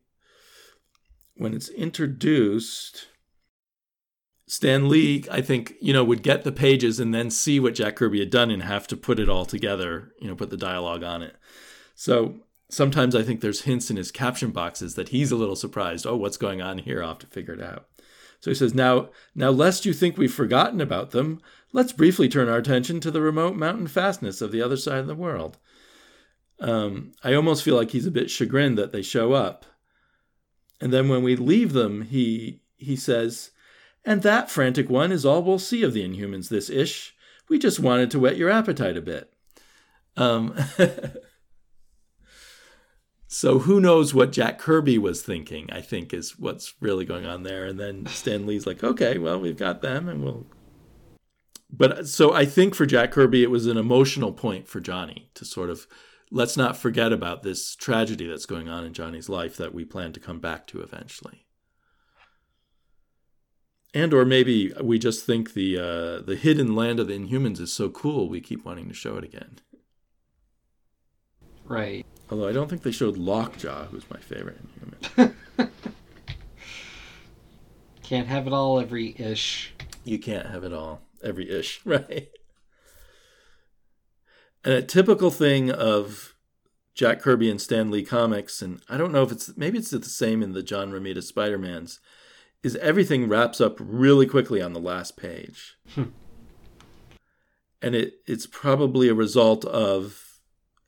[1.37, 3.07] When it's introduced,
[4.47, 7.97] Stan Lee, I think, you know, would get the pages and then see what Jack
[7.97, 11.03] Kirby had done and have to put it all together, you know, put the dialogue
[11.03, 11.37] on it.
[11.95, 12.37] So
[12.71, 16.07] sometimes I think there's hints in his caption boxes that he's a little surprised.
[16.07, 17.03] Oh, what's going on here?
[17.03, 17.87] I'll have to figure it out.
[18.41, 21.41] So he says, now, now, lest you think we've forgotten about them,
[21.73, 25.09] let's briefly turn our attention to the remote mountain fastness of the other side of
[25.09, 25.59] the world.
[26.61, 29.65] Um, I almost feel like he's a bit chagrined that they show up.
[30.81, 33.51] And then when we leave them, he he says,
[34.05, 37.15] and that frantic one is all we'll see of the Inhumans this ish.
[37.49, 39.33] We just wanted to whet your appetite a bit.
[40.17, 40.55] Um,
[43.27, 45.69] so who knows what Jack Kirby was thinking?
[45.73, 47.65] I think is what's really going on there.
[47.65, 50.47] And then Stan Lee's like, okay, well we've got them, and we'll.
[51.71, 55.45] But so I think for Jack Kirby, it was an emotional point for Johnny to
[55.45, 55.87] sort of
[56.31, 60.13] let's not forget about this tragedy that's going on in Johnny's life that we plan
[60.13, 61.47] to come back to eventually.
[63.95, 67.73] And or maybe we just think the uh, the hidden land of the Inhumans is
[67.73, 69.59] so cool we keep wanting to show it again.
[71.65, 72.05] right.
[72.31, 74.59] Although I don't think they showed Lockjaw, who's my favorite
[75.17, 75.35] Inhuman.
[78.03, 79.75] Can't have it all every ish.
[80.05, 82.29] You can't have it all, every ish, right?
[84.65, 86.35] And a typical thing of
[86.95, 90.03] Jack Kirby and Stan Lee comics, and I don't know if it's maybe it's the
[90.03, 92.01] same in the John Romita Spider Mans,
[92.63, 95.77] is everything wraps up really quickly on the last page.
[95.95, 96.05] Hmm.
[97.81, 100.41] and it it's probably a result of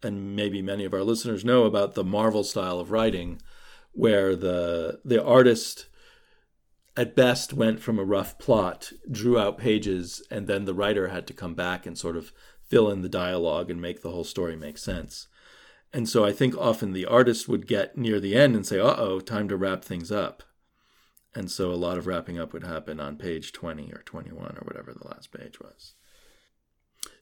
[0.03, 3.41] and maybe many of our listeners know about the Marvel style of writing
[3.93, 5.87] where the the artist
[6.97, 11.27] at best went from a rough plot, drew out pages, and then the writer had
[11.29, 12.33] to come back and sort of
[12.71, 15.29] fill in the dialogue and make the whole story make sense.
[15.93, 18.95] And so I think often the artist would get near the end and say, uh
[18.97, 20.43] oh, time to wrap things up.
[21.35, 24.63] and so a lot of wrapping up would happen on page 20 or 21 or
[24.65, 25.95] whatever the last page was.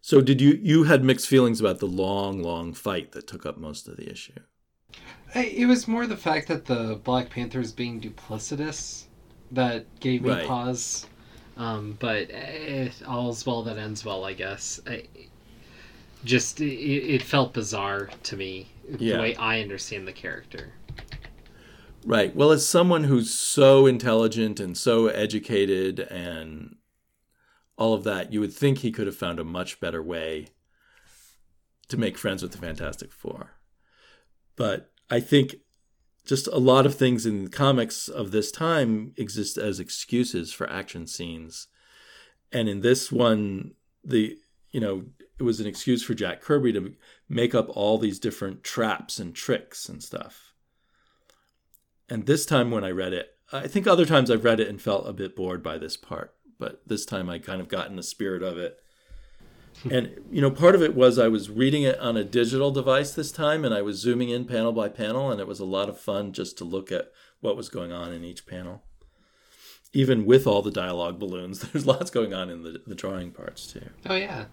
[0.00, 3.58] So did you you had mixed feelings about the long long fight that took up
[3.58, 4.40] most of the issue?
[5.34, 9.06] It was more the fact that the Black Panthers being duplicitous
[9.50, 10.46] that gave me Right.
[10.46, 11.06] pause.
[11.56, 14.80] Um, but eh, all's well that ends well, I guess.
[14.86, 15.04] I,
[16.24, 19.16] just it, it felt bizarre to me Yeah.
[19.16, 20.72] the way I understand the character.
[22.04, 22.34] Right.
[22.34, 26.76] Well, as someone who's so intelligent and so educated and
[27.76, 30.48] all of that, you would think he could have found a much better way
[31.88, 33.52] to make friends with the Fantastic Four.
[34.56, 35.56] But I think
[36.24, 41.06] just a lot of things in comics of this time exist as excuses for action
[41.06, 41.68] scenes.
[42.52, 43.72] And in this one,
[44.04, 44.36] the
[44.70, 45.04] you know,
[45.38, 46.94] it was an excuse for Jack Kirby to
[47.28, 50.54] make up all these different traps and tricks and stuff.
[52.08, 54.80] And this time when I read it, I think other times I've read it and
[54.80, 57.96] felt a bit bored by this part, but this time I kind of got in
[57.96, 58.78] the spirit of it.
[59.82, 59.92] Hmm.
[59.92, 63.12] and you know, part of it was I was reading it on a digital device
[63.12, 65.88] this time and I was zooming in panel by panel and it was a lot
[65.88, 68.82] of fun just to look at what was going on in each panel.
[69.92, 73.72] Even with all the dialogue balloons, there's lots going on in the, the drawing parts
[73.72, 73.88] too.
[74.04, 74.46] Oh yeah,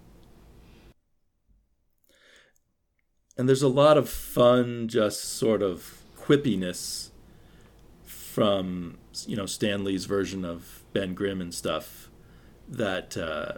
[3.38, 7.10] and there's a lot of fun just sort of quippiness
[8.04, 12.10] from you know Stan Lee's version of Ben Grimm and stuff
[12.68, 13.54] that uh,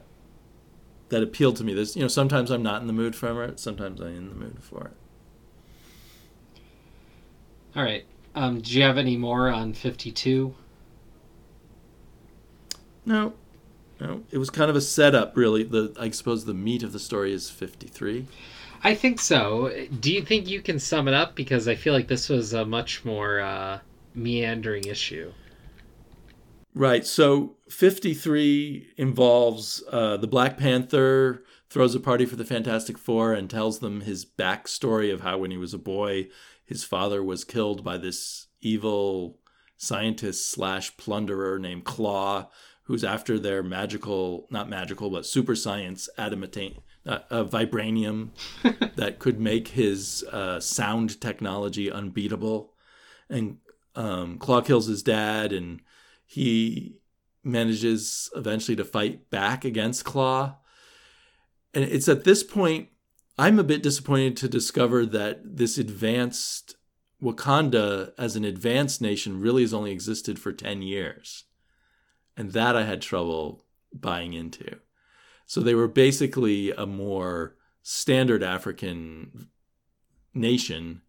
[1.09, 1.73] that appealed to me.
[1.73, 4.35] There's you know sometimes I'm not in the mood for it, sometimes I'm in the
[4.35, 6.61] mood for it.
[7.75, 8.05] all right.
[8.35, 10.55] Um, do you have any more on fifty two?
[13.05, 13.33] No,
[13.99, 15.63] no, it was kind of a setup really.
[15.63, 18.27] The I suppose the meat of the story is 53.
[18.83, 19.71] I think so.
[19.99, 21.35] Do you think you can sum it up?
[21.35, 23.79] Because I feel like this was a much more uh,
[24.13, 25.31] meandering issue.
[26.73, 27.05] Right.
[27.05, 33.49] So 53 involves uh, the Black Panther throws a party for the Fantastic Four and
[33.49, 36.27] tells them his backstory of how when he was a boy,
[36.63, 39.39] his father was killed by this evil
[39.77, 42.49] scientist slash plunderer named Claw,
[42.83, 48.30] who's after their magical, not magical, but super science adamantine, uh, uh, vibranium
[48.96, 52.74] that could make his uh, sound technology unbeatable.
[53.30, 53.58] And
[53.96, 55.82] um, Claw kills his dad and
[56.26, 56.98] he
[57.43, 60.58] manages eventually to fight back against Claw.
[61.74, 62.89] And it's at this point
[63.39, 66.76] I'm a bit disappointed to discover that this advanced
[67.22, 71.43] Wakanda as an advanced nation really has only existed for 10 years.
[72.36, 74.80] And that I had trouble buying into.
[75.47, 79.49] So they were basically a more standard African
[80.33, 81.01] nation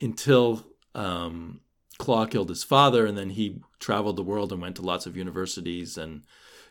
[0.00, 1.60] until um,
[1.98, 5.16] Claw killed his father, and then he traveled the world and went to lots of
[5.16, 6.22] universities and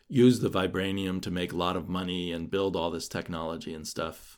[0.08, 3.88] used the vibranium to make a lot of money and build all this technology and
[3.88, 4.38] stuff.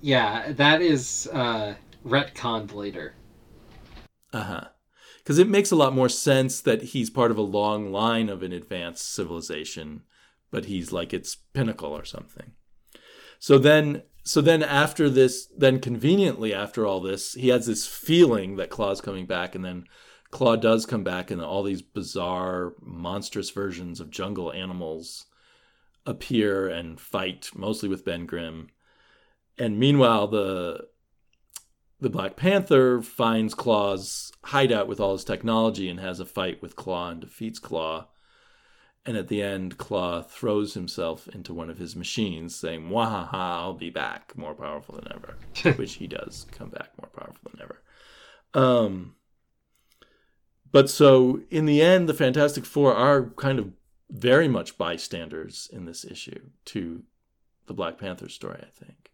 [0.00, 1.74] Yeah, that is uh,
[2.06, 3.14] retconned later.
[4.32, 4.64] Uh huh.
[5.18, 8.42] Because it makes a lot more sense that he's part of a long line of
[8.42, 10.02] an advanced civilization,
[10.50, 12.52] but he's like its pinnacle or something.
[13.38, 18.56] So then, so then after this, then conveniently after all this, he has this feeling
[18.56, 19.84] that Claw's coming back, and then
[20.30, 25.26] Claw does come back, and all these bizarre, monstrous versions of jungle animals
[26.04, 28.68] appear and fight, mostly with Ben Grimm.
[29.58, 30.88] And meanwhile, the
[32.00, 36.76] the Black Panther finds Claw's hideout with all his technology and has a fight with
[36.76, 38.06] Claw and defeats Claw.
[39.08, 43.72] And at the end, Claw throws himself into one of his machines, saying, Wahaha, I'll
[43.72, 45.38] be back, more powerful than ever.
[45.78, 47.80] Which he does come back more powerful than ever.
[48.52, 49.14] Um,
[50.70, 53.72] but so in the end, the Fantastic Four are kind of
[54.10, 57.02] very much bystanders in this issue to
[57.64, 59.10] the Black Panther story, I think.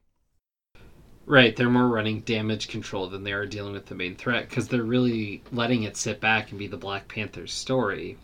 [1.24, 4.66] Right, they're more running damage control than they are dealing with the main threat because
[4.66, 8.18] they're really letting it sit back and be the Black Panther's story.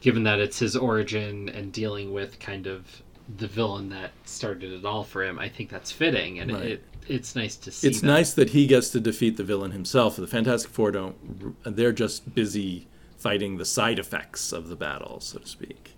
[0.00, 3.02] Given that it's his origin and dealing with kind of
[3.38, 6.64] the villain that started it all for him, I think that's fitting, and Right.
[6.64, 7.88] it it's nice to see.
[7.88, 8.06] it's that.
[8.06, 10.16] nice that he gets to defeat the villain himself.
[10.16, 15.38] The Fantastic Four don't; they're just busy fighting the side effects of the battle, so
[15.38, 15.96] to speak.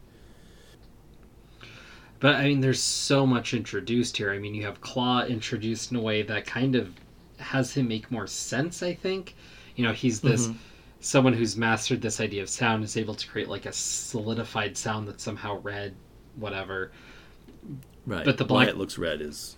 [2.21, 4.33] But I mean, there's so much introduced here.
[4.33, 6.95] I mean, you have Claw introduced in a way that kind of
[7.39, 8.83] has him make more sense.
[8.83, 9.37] I think,
[9.77, 10.59] you know, he's this mm-hmm.
[11.01, 15.07] Someone who's mastered this idea of sound is able to create like a solidified sound
[15.09, 15.95] that's somehow red,
[16.37, 16.91] whatever.
[18.07, 18.25] Right.
[18.25, 19.57] But the why black- it looks red is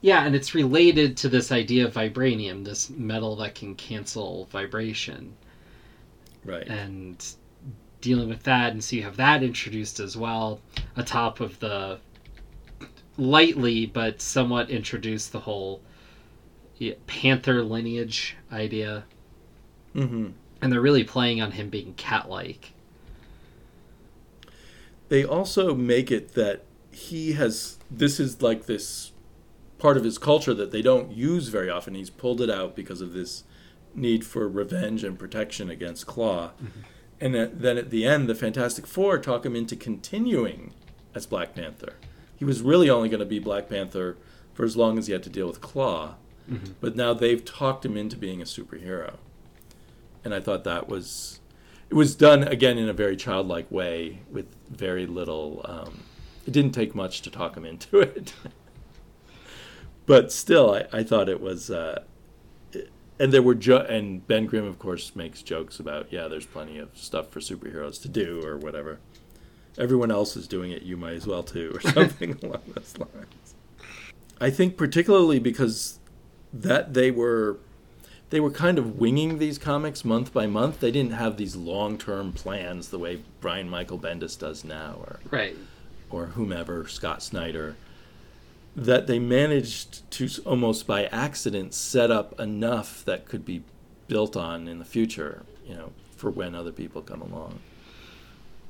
[0.00, 5.36] Yeah, and it's related to this idea of vibranium, this metal that can cancel vibration.
[6.44, 6.66] Right.
[6.68, 7.24] and
[8.00, 10.60] dealing with that and so you have that introduced as well
[10.94, 11.98] atop of the
[13.16, 15.80] lightly but somewhat introduced the whole
[17.08, 19.04] panther lineage idea
[19.92, 20.28] hmm
[20.60, 22.72] and they're really playing on him being cat-like
[25.08, 29.12] They also make it that he has this is like this
[29.78, 31.94] part of his culture that they don't use very often.
[31.94, 33.44] He's pulled it out because of this
[33.94, 36.52] need for revenge and protection against Claw.
[36.62, 36.80] Mm-hmm.
[37.20, 40.74] And then at the end, the Fantastic Four talk him into continuing
[41.14, 41.94] as Black Panther.
[42.36, 44.16] He was really only going to be Black Panther
[44.52, 46.16] for as long as he had to deal with Claw.
[46.50, 46.72] Mm-hmm.
[46.80, 49.16] But now they've talked him into being a superhero.
[50.26, 51.38] And I thought that was
[51.88, 56.02] it was done again in a very childlike way with very little um,
[56.44, 58.34] it didn't take much to talk him into it.
[60.04, 62.02] But still I, I thought it was uh,
[63.20, 66.78] and there were jo- and ben grimm of course makes jokes about yeah there's plenty
[66.78, 68.98] of stuff for superheroes to do or whatever.
[69.78, 73.54] Everyone else is doing it you might as well too or something along those lines.
[74.40, 76.00] I think particularly because
[76.52, 77.60] that they were
[78.30, 80.80] they were kind of winging these comics month by month.
[80.80, 85.20] They didn't have these long term plans the way Brian Michael Bendis does now, or
[85.30, 85.56] right
[86.10, 87.76] or whomever Scott Snyder.
[88.74, 93.62] That they managed to almost by accident set up enough that could be
[94.06, 97.60] built on in the future, you know, for when other people come along.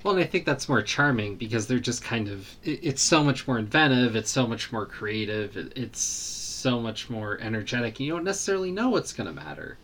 [0.04, 2.48] Well, and I think that's more charming because they're just kind of.
[2.62, 4.14] It, it's so much more inventive.
[4.14, 5.56] It's so much more creative.
[5.56, 6.00] It, it's
[6.56, 7.98] so much more energetic.
[7.98, 9.76] And you don't necessarily know what's going to matter.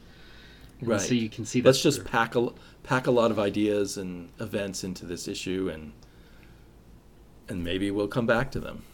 [0.81, 1.01] And Right.
[1.01, 1.63] So you can see.
[1.63, 2.49] Let's just through- pack a
[2.83, 5.93] pack a lot of ideas and events into this issue, and
[7.49, 8.85] and maybe we'll come back to them.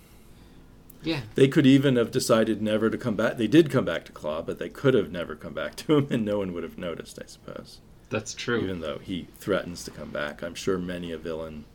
[1.03, 1.21] Yeah.
[1.37, 3.37] They could even have decided never to come back.
[3.37, 6.09] They did come back to Claw, but they could have never come back to him,
[6.11, 7.81] and no one would have noticed, I suppose.
[8.11, 8.59] That's true.
[8.61, 11.67] Even though he threatens to come back, I'm sure many a villain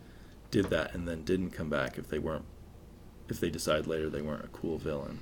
[0.51, 2.45] did that and then didn't come back if they weren't,
[3.29, 5.19] if they decide later they weren't a cool villain.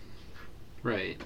[0.84, 1.18] Right.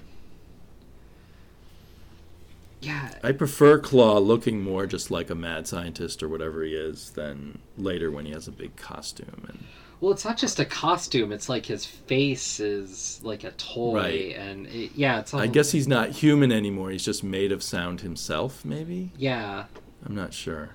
[2.80, 3.10] Yeah.
[3.24, 7.58] I prefer Claw looking more just like a mad scientist or whatever he is than
[7.78, 9.64] later when he has a big costume and
[10.00, 11.32] Well, it's not just a costume.
[11.32, 14.36] It's like his face is like a toy, Right.
[14.36, 15.32] and it, yeah, it's.
[15.32, 16.90] All, I guess he's not human anymore.
[16.90, 19.10] He's just made of sound himself, maybe?
[19.16, 19.64] Yeah,
[20.04, 20.70] I'm not sure.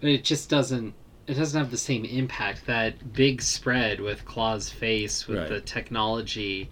[0.00, 0.92] but it just doesn't.
[1.26, 2.66] It doesn't have the same impact.
[2.66, 5.48] That big spread with Claw's face, with Right.
[5.48, 6.70] the technology,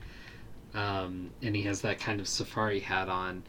[0.77, 3.43] um, and he has that kind of safari hat on.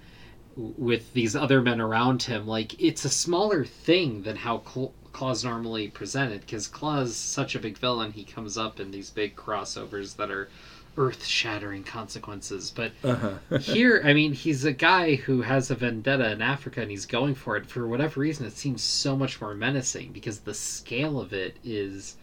[0.56, 5.44] With these other men around him, like it's a smaller thing than how Cl- Claw's
[5.44, 6.42] normally presented.
[6.42, 10.50] Because Claw's such a big villain, he comes up in these big crossovers that are
[10.98, 12.72] earth-shattering consequences.
[12.76, 13.58] But Uh-huh.
[13.60, 17.36] here, I mean, he's a guy who has a vendetta in Africa and he's going
[17.36, 17.68] for it.
[17.68, 22.18] For whatever reason, it seems so much more menacing because the scale of it is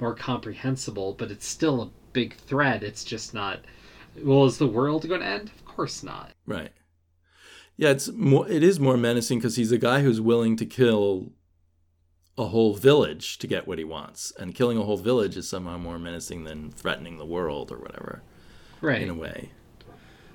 [0.00, 2.84] more comprehensible, but it's still a big threat.
[2.84, 3.64] It's just not.
[4.22, 5.48] Well, is the world going to end?
[5.48, 6.32] Of course not.
[6.46, 6.72] Right.
[7.76, 8.48] Yeah, it's more.
[8.48, 11.32] It is more menacing because he's a guy who's willing to kill
[12.36, 15.78] a whole village to get what he wants, and killing a whole village is somehow
[15.78, 18.22] more menacing than threatening the world or whatever.
[18.80, 19.00] Right.
[19.00, 19.50] In a way,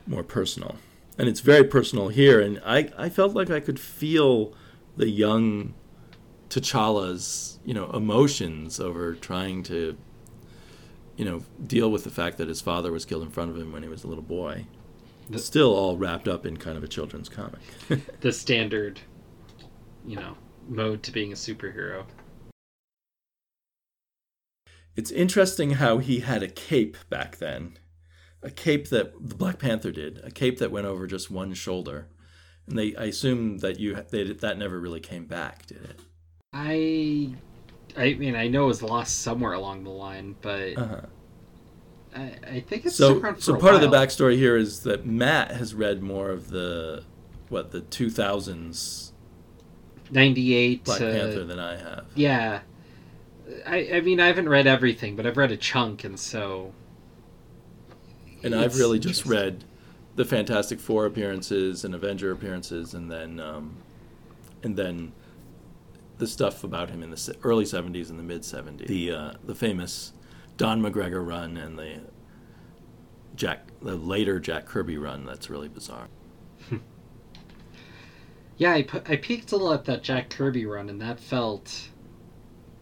[0.07, 0.77] more personal,
[1.17, 2.39] and it's very personal here.
[2.39, 4.53] And I, I felt like I could feel
[4.97, 5.73] the young
[6.49, 9.97] T'Challa's, you know, emotions over trying to,
[11.17, 13.71] you know, deal with the fact that his father was killed in front of him
[13.71, 14.65] when he was a little boy
[15.29, 17.61] The- still all wrapped up in kind of a children's comic.
[18.21, 18.99] The standard,
[20.05, 20.35] you know,
[20.67, 22.05] mode to being a superhero.
[24.95, 27.77] it's interesting how he had a cape back then,
[28.41, 32.07] a cape that the Black Panther did, a cape that went over just one shoulder,
[32.67, 35.99] and they I assume that you they, that never really came back, did it?
[36.53, 37.35] I.
[37.97, 41.01] I mean, I know it was lost somewhere along the line, but Uh-huh.
[42.15, 45.73] I, I think it's So so part of the backstory here is that Matt has
[45.73, 47.03] read more of the
[47.49, 49.11] what the 2000s
[50.11, 52.05] 98 Black to Panther than I have.
[52.15, 52.61] yeah
[53.65, 56.73] I, I mean i haven't read everything but i've read a chunk and so
[58.43, 59.63] And I've really just read
[60.15, 63.77] the Fantastic Four appearances and Avenger appearances, and then um,
[64.63, 65.13] and then
[66.17, 68.87] the stuff about him in the early '70s and the mid '70s.
[68.87, 70.13] The uh, the famous
[70.57, 72.01] Don McGregor run and the
[73.35, 75.25] Jack the later Jack Kirby run.
[75.25, 76.07] That's really bizarre.
[78.57, 81.89] yeah I, I peeked a little at that jack kirby run and that felt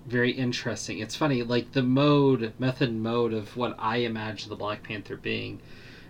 [0.06, 4.84] very interesting it's funny like the mode method mode of what i imagine the black
[4.84, 5.62] panther being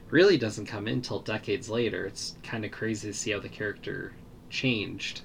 [0.09, 3.49] really doesn't come in till decades later it's kind of crazy to see how the
[3.49, 4.13] character
[4.49, 5.21] changed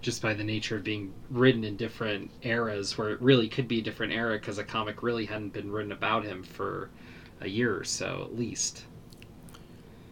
[0.00, 3.80] just by the nature of being written in different eras, where it really could be
[3.80, 6.90] a different era because a comic really hadn't been written about him for
[7.40, 8.84] a year or so at least.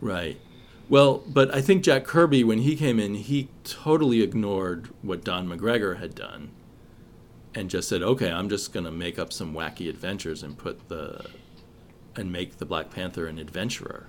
[0.00, 0.40] Right.
[0.88, 5.48] Well, but I think Jack Kirby, when he came in, he totally ignored what Don
[5.48, 6.50] McGregor had done
[7.54, 10.88] and just said, okay, I'm just going to make up some wacky adventures and put
[10.88, 11.26] the.
[12.14, 14.06] and make the Black Panther an adventurer.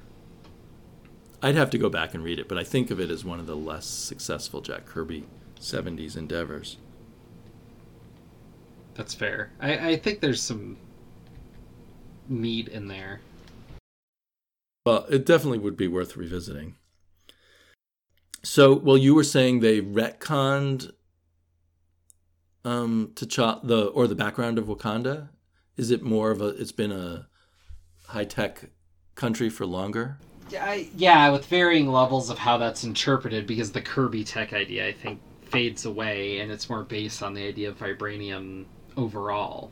[1.41, 3.39] I'd have to go back and read it, but I think of it as one
[3.39, 5.25] of the less successful Jack Kirby
[5.59, 6.77] 70s endeavors.
[8.95, 9.51] That's fair.
[9.59, 10.77] I, I think there's some
[12.27, 13.21] meat in there.
[14.85, 16.75] Well, it definitely would be worth revisiting.
[18.43, 20.91] So, well, you were saying they retconned
[22.63, 25.29] um T'Challa the or the background of Wakanda.
[25.75, 26.47] Is it more of a?
[26.47, 27.27] It's been a
[28.07, 28.69] high tech
[29.15, 30.19] country for longer.
[30.53, 34.93] I, yeah, with varying levels of how that's interpreted, because the Kirby tech idea, I
[34.93, 39.71] think, fades away, and it's more based on the idea of vibranium overall.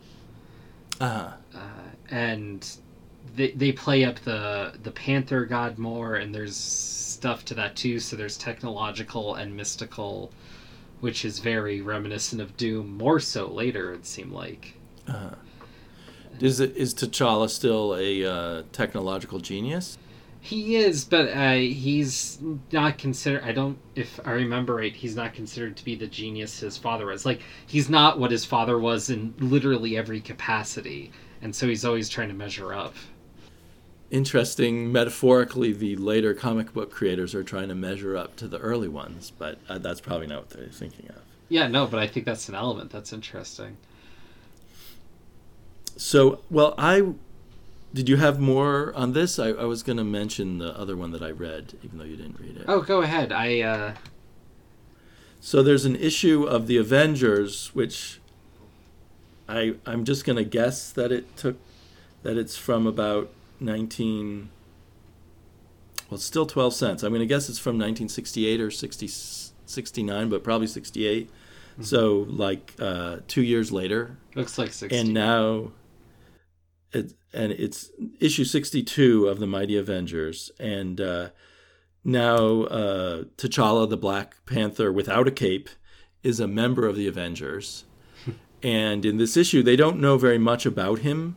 [0.99, 1.31] Uh-huh.
[1.53, 1.59] Uh,
[2.09, 2.77] and
[3.35, 7.99] they, they play up the the Panther god more, and there's stuff to that too.
[7.99, 10.31] So there's technological and mystical,
[11.01, 12.97] which is very reminiscent of Doom.
[12.97, 14.75] More so later, it seemed like.
[15.07, 15.35] Uh-huh.
[16.39, 19.97] Is it is T'Challa still a uh, technological genius?
[20.45, 22.37] He is, but uh, he's
[22.71, 23.43] not considered.
[23.43, 27.07] I don't, if I remember right, he's not considered to be the genius his father
[27.07, 27.25] was.
[27.25, 32.09] Like, he's not what his father was in literally every capacity, and so he's always
[32.09, 32.93] trying to measure up.
[34.11, 34.91] Interesting.
[34.91, 39.31] Metaphorically, the later comic book creators are trying to measure up to the early ones,
[39.35, 41.23] but uh, that's probably not what they're thinking of.
[41.49, 43.77] Yeah, no, but I think that's an element that's interesting.
[45.97, 47.13] So, well, I
[47.95, 49.39] did you have more on this?
[49.39, 52.17] I, I was going to mention the other one that I read, even though you
[52.17, 52.65] didn't read it.
[52.67, 53.31] Oh, go ahead.
[53.31, 53.61] I.
[53.61, 53.93] Uh...
[55.39, 58.19] So there's an issue of the Avengers, which
[59.47, 61.55] I I'm just going to guess that it took
[62.23, 63.31] that it's from about
[63.61, 64.49] 19.
[66.09, 67.03] Well, it's still 12 cents.
[67.03, 71.29] I'm going to guess it's from 1968 or 60, 69, but probably 68.
[71.29, 71.83] Mm-hmm.
[71.83, 74.17] So like uh, two years later.
[74.35, 74.97] Looks like 60.
[74.97, 75.71] And now
[76.95, 80.51] it, and it's issue 62 of the Mighty Avengers.
[80.59, 81.29] And uh,
[82.03, 85.69] now uh, T'Challa, the Black Panther without a cape,
[86.23, 87.83] is a member of the Avengers.
[88.63, 91.35] and in this issue, they don't know very much about him,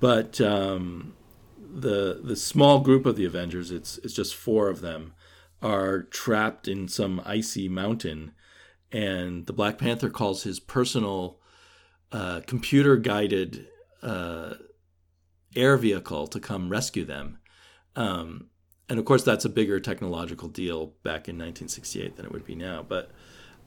[0.00, 1.14] but um,
[1.58, 5.14] the the small group of the Avengers, it's it's just four of them,
[5.62, 8.32] are trapped in some icy mountain,
[8.92, 11.38] and the Black Panther calls his personal
[12.12, 13.68] uh, computer guided
[14.02, 14.54] uh,
[15.56, 17.38] air vehicle to come rescue them.
[17.96, 18.46] Um,
[18.88, 22.54] and of course, that's a bigger technological deal back in 1968 than it would be
[22.54, 22.84] now.
[22.86, 23.10] But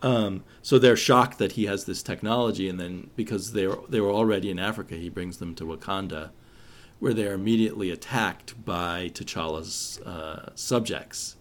[0.02, 4.02] um, so they're shocked that he has this technology, and then because they were, they
[4.02, 6.32] were already in Africa, he brings them to Wakanda,
[7.00, 11.38] where they're immediately attacked by T'Challa's uh, subjects.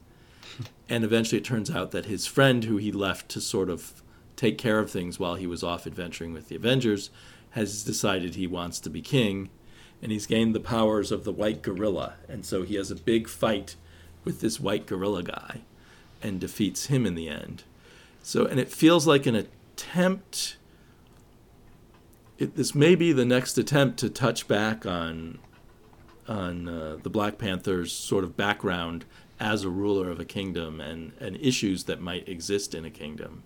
[0.88, 4.02] And eventually, it turns out that his friend, who he left to sort of
[4.36, 7.08] take care of things while he was off adventuring with the Avengers,
[7.52, 9.48] has decided he wants to be king
[10.02, 12.14] and he's gained the powers of the white gorilla.
[12.28, 13.76] And so he has a big fight
[14.24, 15.60] with this white gorilla guy
[16.20, 17.62] and defeats him in the end.
[18.22, 20.56] So, and it feels like an attempt.
[22.38, 25.38] It, this may be the next attempt to touch back on
[26.28, 29.04] on uh, the Black Panther's sort of background
[29.40, 33.42] as a ruler of a kingdom and, and issues that might exist in a kingdom.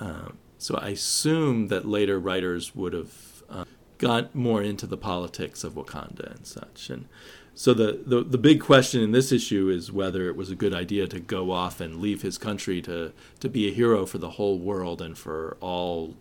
[0.00, 3.64] Uh, so I assume that later writers would have uh,
[4.00, 6.88] got more into the politics of Wakanda and such.
[6.88, 7.06] And
[7.54, 10.74] so the, the, the big question in this issue is whether it was a good
[10.74, 14.30] idea to go off and leave his country to, to be a hero for the
[14.30, 16.16] whole world and for all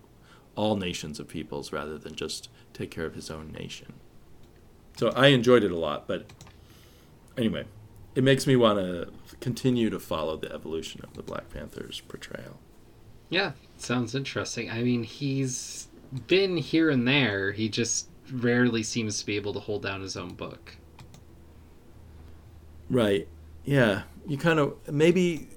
[0.55, 3.93] all nations of peoples rather than just take care of his own nation.
[4.97, 6.25] So I enjoyed it a lot, but
[7.37, 7.63] anyway,
[8.13, 9.09] it makes me want to
[9.39, 12.59] continue to follow the evolution of the Black Panther's portrayal.
[13.29, 14.69] Yeah, sounds interesting.
[14.69, 15.87] I mean, he's
[16.27, 17.51] been here and there.
[17.51, 20.77] He just rarely seems to be able to hold down his own book.
[22.89, 23.27] Right.
[23.63, 24.03] Yeah.
[24.27, 25.47] You kind of maybe.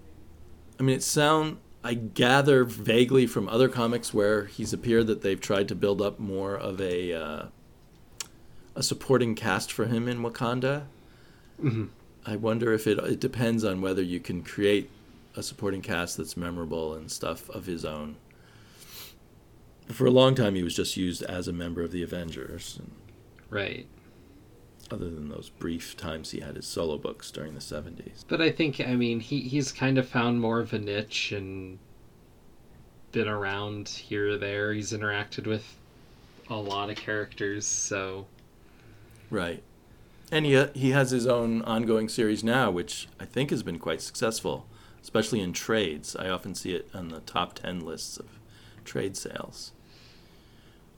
[0.78, 1.58] I mean, it sound.
[1.84, 6.18] I gather vaguely from other comics where he's appeared that they've tried to build up
[6.18, 7.46] more of a uh,
[8.74, 10.84] a supporting cast for him in Wakanda.
[11.60, 11.86] Mm-hmm.
[12.24, 14.90] I wonder if it it depends on whether you can create
[15.34, 18.16] a supporting cast that's memorable and stuff of his own
[19.88, 22.80] for a long time he was just used as a member of the Avengers.
[23.50, 23.86] Right.
[24.90, 28.24] Other than those brief times he had his solo books during the 70s.
[28.28, 31.78] But I think, I mean, he, he's kind of found more of a niche and
[33.12, 34.72] been around here or there.
[34.72, 35.76] He's interacted with
[36.48, 38.26] a lot of characters, so
[39.30, 39.62] Right.
[40.30, 44.02] And he, he has his own ongoing series now, which I think has been quite
[44.02, 44.66] successful,
[45.02, 46.14] especially in trades.
[46.14, 48.26] I often see it on the top 10 lists of
[48.84, 49.72] trade sales.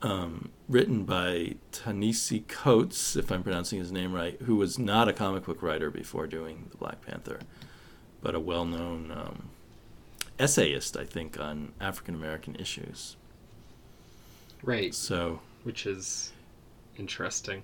[0.01, 5.13] Um, written by Ta-Nehisi Coates, if I'm pronouncing his name right, who was not a
[5.13, 7.39] comic book writer before doing The Black Panther,
[8.21, 9.51] but a well known um,
[10.39, 13.17] essayist, I think, on African American issues.
[14.61, 16.33] right, So, which is
[16.95, 17.63] interesting.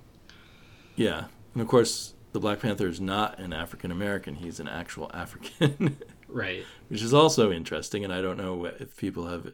[0.95, 1.25] yeah.
[1.53, 5.97] And of course, the Black Panther is not an African American, he's an actual African.
[6.27, 6.67] Right.
[6.89, 8.03] which is also interesting.
[8.03, 9.53] And I don't know if people have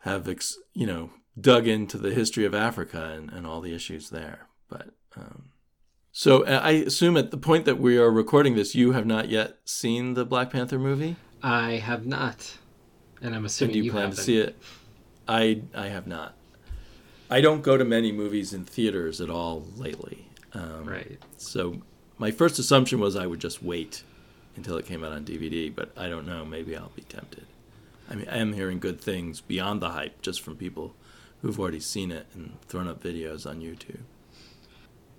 [0.00, 4.10] have ex, you know dug into the history of Africa and, and all the issues
[4.10, 4.48] there.
[4.68, 5.50] But um,
[6.10, 9.28] so uh, I assume at the point that we are recording this, you have not
[9.28, 11.14] yet seen the Black Panther movie.
[11.42, 12.56] I have not,
[13.20, 14.16] and I'm And assuming do you, you plan haven't.
[14.16, 14.56] to see it?
[15.28, 16.34] I I have not.
[17.30, 20.26] I don't go to many movies in theaters at all lately.
[20.54, 21.18] Um, Right.
[21.36, 21.82] So
[22.16, 24.02] my first assumption was I would just wait
[24.56, 26.44] until it came out on DVD, but I don't know.
[26.44, 27.46] Maybe I'll be tempted.
[28.10, 30.94] I mean, I am hearing good things beyond the hype, just from people
[31.42, 34.00] who've already seen it and thrown up videos on YouTube.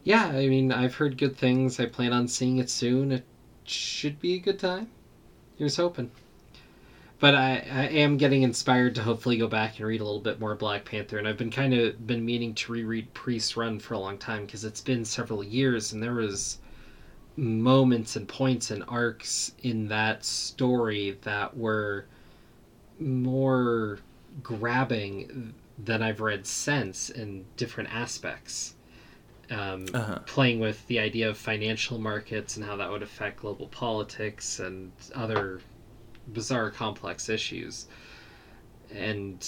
[0.03, 1.79] Yeah, I mean, I've heard good things.
[1.79, 3.11] I plan on seeing it soon.
[3.11, 3.25] It
[3.63, 4.89] should be a good time.
[5.57, 6.11] Here's hoping.
[7.19, 10.39] But I, I am getting inspired to hopefully go back and read a little bit
[10.39, 13.93] more Black Panther, and I've been kind of been meaning to reread Priest Run for
[13.93, 16.59] a long time because it's been several years, and there was
[17.35, 22.05] moments and points and arcs in that story that were
[22.99, 23.99] more
[24.43, 28.75] grabbing than I've read since in different aspects
[29.51, 30.19] um, Uh-huh.
[30.25, 34.91] playing with the idea of financial markets and how that would affect global politics and
[35.15, 35.61] other
[36.33, 37.87] bizarre, complex issues.
[38.93, 39.45] And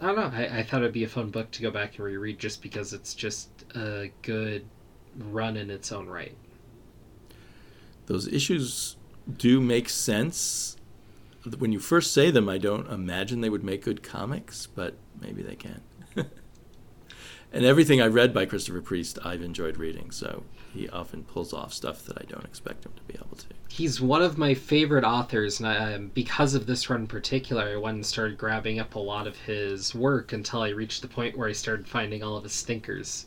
[0.00, 0.30] I don't know.
[0.32, 2.92] I, I thought it'd be a fun book to go back and reread just because
[2.92, 4.64] it's just a good
[5.18, 6.36] run in its own right.
[8.06, 8.96] Those issues
[9.38, 10.76] do make sense.
[11.58, 15.42] When you first say them, I don't imagine they would make good comics, but maybe
[15.42, 15.82] they can.
[17.52, 21.72] and everything I read by Christopher Priest, I've enjoyed reading, so he often pulls off
[21.72, 23.46] stuff that I don't expect him to be able to.
[23.68, 27.76] He's one of my favorite authors, and I, because of this run in particular, I
[27.76, 31.36] went and started grabbing up a lot of his work until I reached the point
[31.36, 33.26] where I started finding all of his stinkers.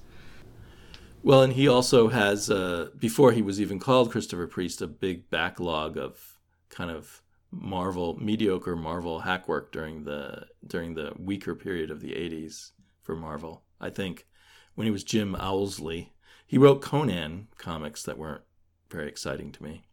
[1.24, 5.30] Well, and he also has, uh, before he was even called Christopher Priest, a big
[5.30, 6.38] backlog of
[6.70, 7.22] kind of
[7.52, 12.72] Marvel, mediocre Marvel hack work during the during the weaker period of the '80s
[13.02, 13.64] for Marvel.
[13.80, 14.26] I think
[14.76, 16.14] when he was Jim Owsley,
[16.45, 18.43] he wrote Conan comics that weren't
[18.89, 19.84] very exciting to me.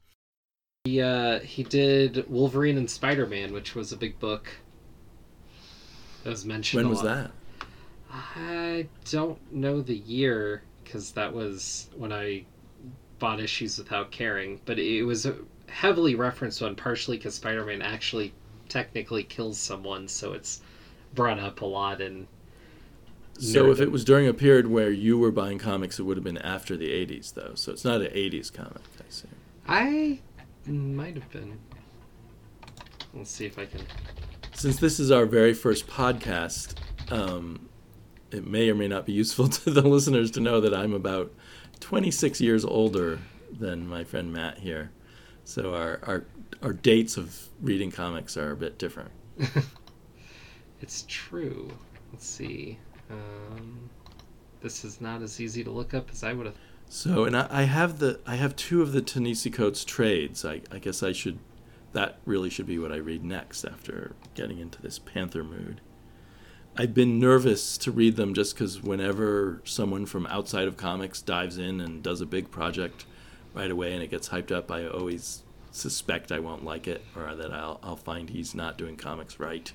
[0.85, 4.49] He uh, he did Wolverine and Spider Man, which was a big book.
[6.23, 6.83] That was mentioned.
[6.83, 7.31] When was that?
[8.11, 12.45] I don't know the year because that was when I
[13.19, 15.37] bought issues without caring, but it was a
[15.69, 18.33] heavily referenced one, partially because Spider Man actually
[18.69, 20.63] technically kills someone, so it's
[21.15, 22.27] brought up a lot and.
[23.41, 26.23] So if it was during a period where you were buying comics, it would have
[26.23, 27.53] been after the '80s, though.
[27.55, 29.29] So it's not an '80s comic, I see.
[29.67, 30.21] I
[30.67, 31.59] might have been.
[33.13, 33.81] Let's see if I can.
[34.55, 36.75] Since this is our very first podcast,
[37.11, 37.69] um,
[38.31, 41.33] it may or may not be useful to the listeners to know that I'm about
[41.81, 43.19] 26 years older
[43.51, 44.91] than my friend Matt here.
[45.45, 46.25] So our, our,
[46.63, 49.11] our dates of reading comics are a bit different.
[50.85, 51.71] It's true.
[52.13, 52.79] Let's see.
[53.11, 53.89] Um,
[54.61, 56.57] this is not as easy to look up as I would have.
[56.91, 60.45] So, and I, I have the I have two of the Ta-Nehisi Coates trades.
[60.45, 61.39] I, I guess I should
[61.95, 65.81] that really should be what I read next after getting into this Panther mood.
[66.77, 71.57] I've been nervous to read them just because whenever someone from outside of comics dives
[71.57, 73.07] in and does a big project
[73.55, 77.35] right away and it gets hyped up, I always suspect I won't like it or
[77.35, 79.73] that I'll I'll find he's not doing comics right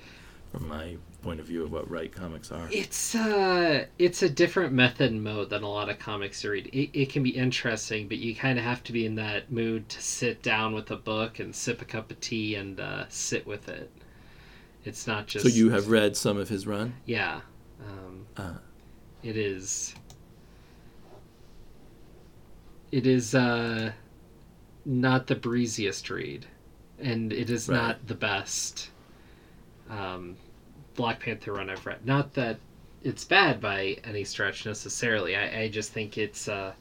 [0.52, 2.68] from my point of view of what right comics are.
[2.72, 6.68] It's uh, it's a different method and mode than a lot of comics to read.
[6.68, 9.90] It, it can be interesting, but you kind of have to be in that mood
[9.90, 13.46] to sit down with a book and sip a cup of tea and uh, sit
[13.46, 13.92] with it.
[14.86, 15.46] It's not just.
[15.46, 16.94] So you have read some of his run?
[17.06, 17.42] Yeah.
[17.86, 18.54] Um, Uh.
[19.22, 19.94] It is.
[22.92, 23.92] It is uh,
[24.86, 26.46] not the breeziest read,
[27.00, 27.76] and it is Right.
[27.78, 28.90] not the best
[29.90, 30.36] um,
[30.96, 32.06] Black Panther run I've read.
[32.06, 32.58] Not that
[33.04, 35.36] it's bad by any stretch necessarily.
[35.36, 36.74] I, I just think it's uh,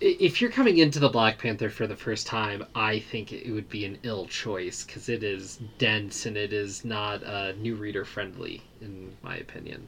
[0.00, 3.68] if you're coming into the Black Panther for the first time, I think it would
[3.68, 8.04] be an ill choice because it is dense and it is not uh, new reader
[8.06, 9.86] friendly, in my opinion.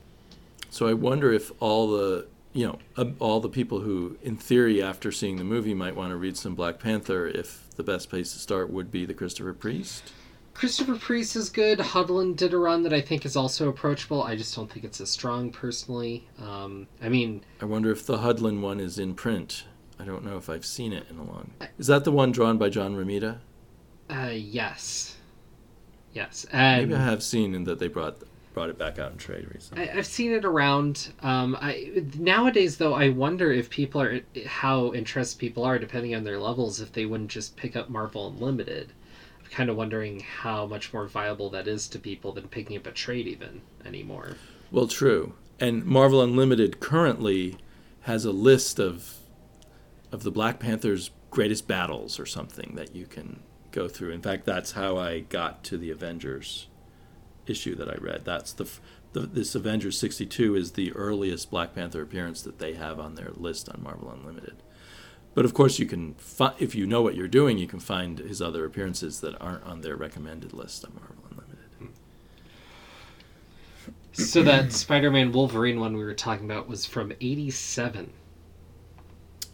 [0.69, 4.83] So I wonder if all the you know uh, all the people who, in theory,
[4.83, 8.33] after seeing the movie, might want to read some Black Panther, if the best place
[8.33, 10.13] to start would be the Christopher Priest.
[10.55, 11.79] Christopher Priest is good.
[11.79, 14.23] Hudlin did a run that I think is also approachable.
[14.23, 16.29] I just don't think it's as strong personally.
[16.39, 19.65] Um, I mean, I wonder if the Hudlin one is in print.
[19.99, 21.53] I don't know if I've seen it in a long.
[21.79, 23.39] Is that the one drawn by John Romita?
[24.11, 25.17] Uh, yes,
[26.13, 28.19] yes, and Maybe I have seen in that they brought
[28.53, 29.89] brought it back out in trade recently.
[29.89, 31.13] I, I've seen it around.
[31.23, 36.25] Um, I nowadays though, I wonder if people are how interested people are depending on
[36.25, 36.81] their levels.
[36.81, 38.93] If they wouldn't just pick up Marvel Unlimited,
[39.41, 42.87] I'm kind of wondering how much more viable that is to people than picking up
[42.87, 44.37] a trade even anymore.
[44.71, 45.35] Well, true.
[45.61, 47.57] And Marvel Unlimited currently
[48.03, 49.19] has a list of
[50.11, 54.11] of the Black Panther's greatest battles or something that you can go through.
[54.11, 56.67] In fact, that's how I got to the Avengers
[57.47, 58.25] issue that I read.
[58.25, 58.69] That's the,
[59.13, 63.31] the this Avengers 62 is the earliest Black Panther appearance that they have on their
[63.35, 64.57] list on Marvel Unlimited.
[65.35, 68.19] But of course, you can fi- if you know what you're doing, you can find
[68.19, 71.63] his other appearances that aren't on their recommended list on Marvel Unlimited.
[74.13, 78.13] So that Spider-Man Wolverine one we were talking about was from '87.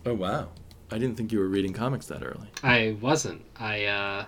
[0.05, 0.49] Oh wow!
[0.91, 2.49] I didn't think you were reading comics that early.
[2.63, 3.45] I wasn't.
[3.57, 4.25] I uh,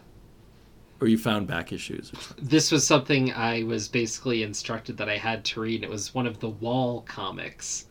[1.01, 2.13] Or you found back issues.
[2.37, 5.83] This was something I was basically instructed that I had to read.
[5.83, 7.87] It was one of the wall comics.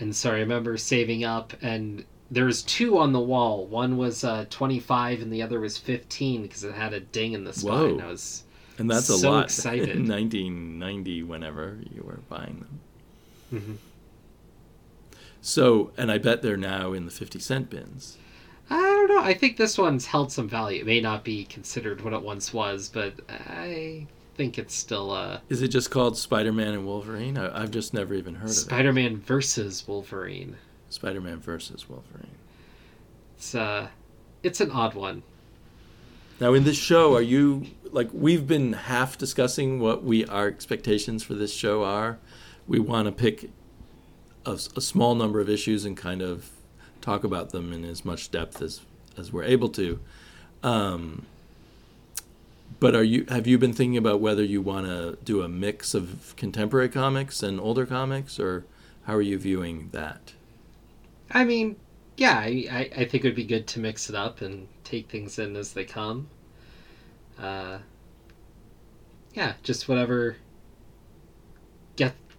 [0.00, 3.66] And so I remember saving up and there was two on the wall.
[3.66, 7.44] One was uh, 25 and the other was 15 because it had a ding in
[7.44, 7.98] the spine.
[7.98, 8.04] Whoa.
[8.04, 8.42] I was
[8.78, 9.44] And that's a So lot.
[9.44, 9.88] excited.
[9.96, 12.66] In 1990, whenever you were buying
[13.50, 13.60] them.
[13.62, 13.76] Mhm.
[15.40, 18.16] So, and I bet they're now in the 50 cent bins.
[18.72, 19.22] I don't know.
[19.22, 20.80] I think this one's held some value.
[20.80, 25.40] It may not be considered what it once was, but I think it's still uh,
[25.48, 27.36] Is it just called Spider Man and Wolverine?
[27.36, 28.60] I, I've just never even heard of it.
[28.60, 30.56] Spider-Man versus Wolverine.
[30.88, 32.38] Spider Man versus Wolverine.
[33.36, 33.88] It's uh,
[34.42, 35.22] it's an odd one.
[36.40, 41.22] Now, in this show, are you like we've been half discussing what we our expectations
[41.22, 42.18] for this show are?
[42.66, 43.50] We want to pick
[44.46, 46.50] a, a small number of issues and kind of
[47.02, 48.80] talk about them in as much depth as
[49.16, 50.00] as we're able to.
[50.62, 51.26] Um,
[52.80, 55.94] but are you have you been thinking about whether you want to do a mix
[55.94, 58.64] of contemporary comics and older comics, or
[59.04, 60.32] how are you viewing that?
[61.30, 61.76] I mean,
[62.16, 65.38] yeah, I, I, think it would be good to mix it up and take things
[65.38, 66.28] in as they come.
[67.40, 67.78] Uh,
[69.32, 70.36] yeah, just whatever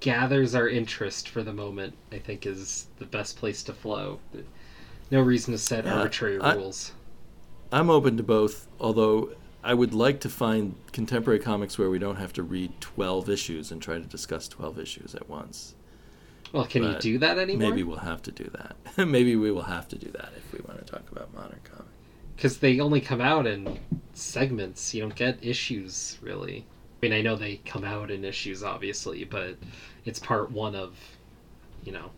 [0.04, 1.93] gathers our interest for the moment.
[2.12, 4.20] I think is the best place to flow.
[5.10, 6.91] No reason to set arbitrary I- rules.
[7.72, 9.32] I'm open to both, although
[9.64, 13.72] I would like to find contemporary comics where we don't have to read 12 issues
[13.72, 15.74] and try to discuss 12 issues at once.
[16.51, 17.70] Well, can you do that anymore?
[17.70, 18.76] Maybe we'll have to do that.
[19.08, 21.88] Maybe we will have to do that if we want to talk about modern comics.
[22.36, 23.80] because they only come out in
[24.14, 24.93] segments.
[24.93, 26.66] You don't get issues really.
[27.04, 29.58] I mean, I know they come out in issues, obviously, but
[30.06, 30.95] it's part one of,
[31.84, 32.12] you know,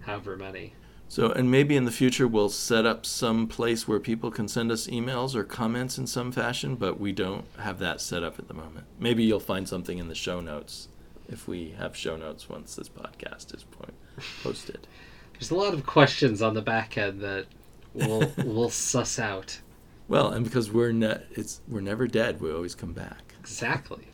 [0.00, 0.74] however many.
[1.08, 4.70] So, and maybe in the future we'll set up some place where people can send
[4.70, 8.46] us emails or comments in some fashion, but we don't have that set up at
[8.46, 8.84] the moment.
[8.98, 10.88] Maybe you'll find something in the show notes
[11.30, 13.94] if we have show notes once this podcast is po-
[14.42, 14.86] posted.
[15.32, 17.46] There's a lot of questions on the back end that
[17.94, 19.58] we'll we'll suss out.
[20.08, 23.29] Well, and because we're ne- it's we're never dead, we always come back.
[23.50, 24.06] Exactly.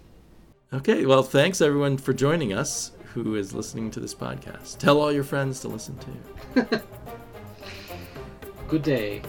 [0.73, 4.79] Okay, well, thanks everyone for joining us who is listening to this podcast.
[4.79, 6.67] Tell all your friends to listen too.
[8.69, 9.23] Good day.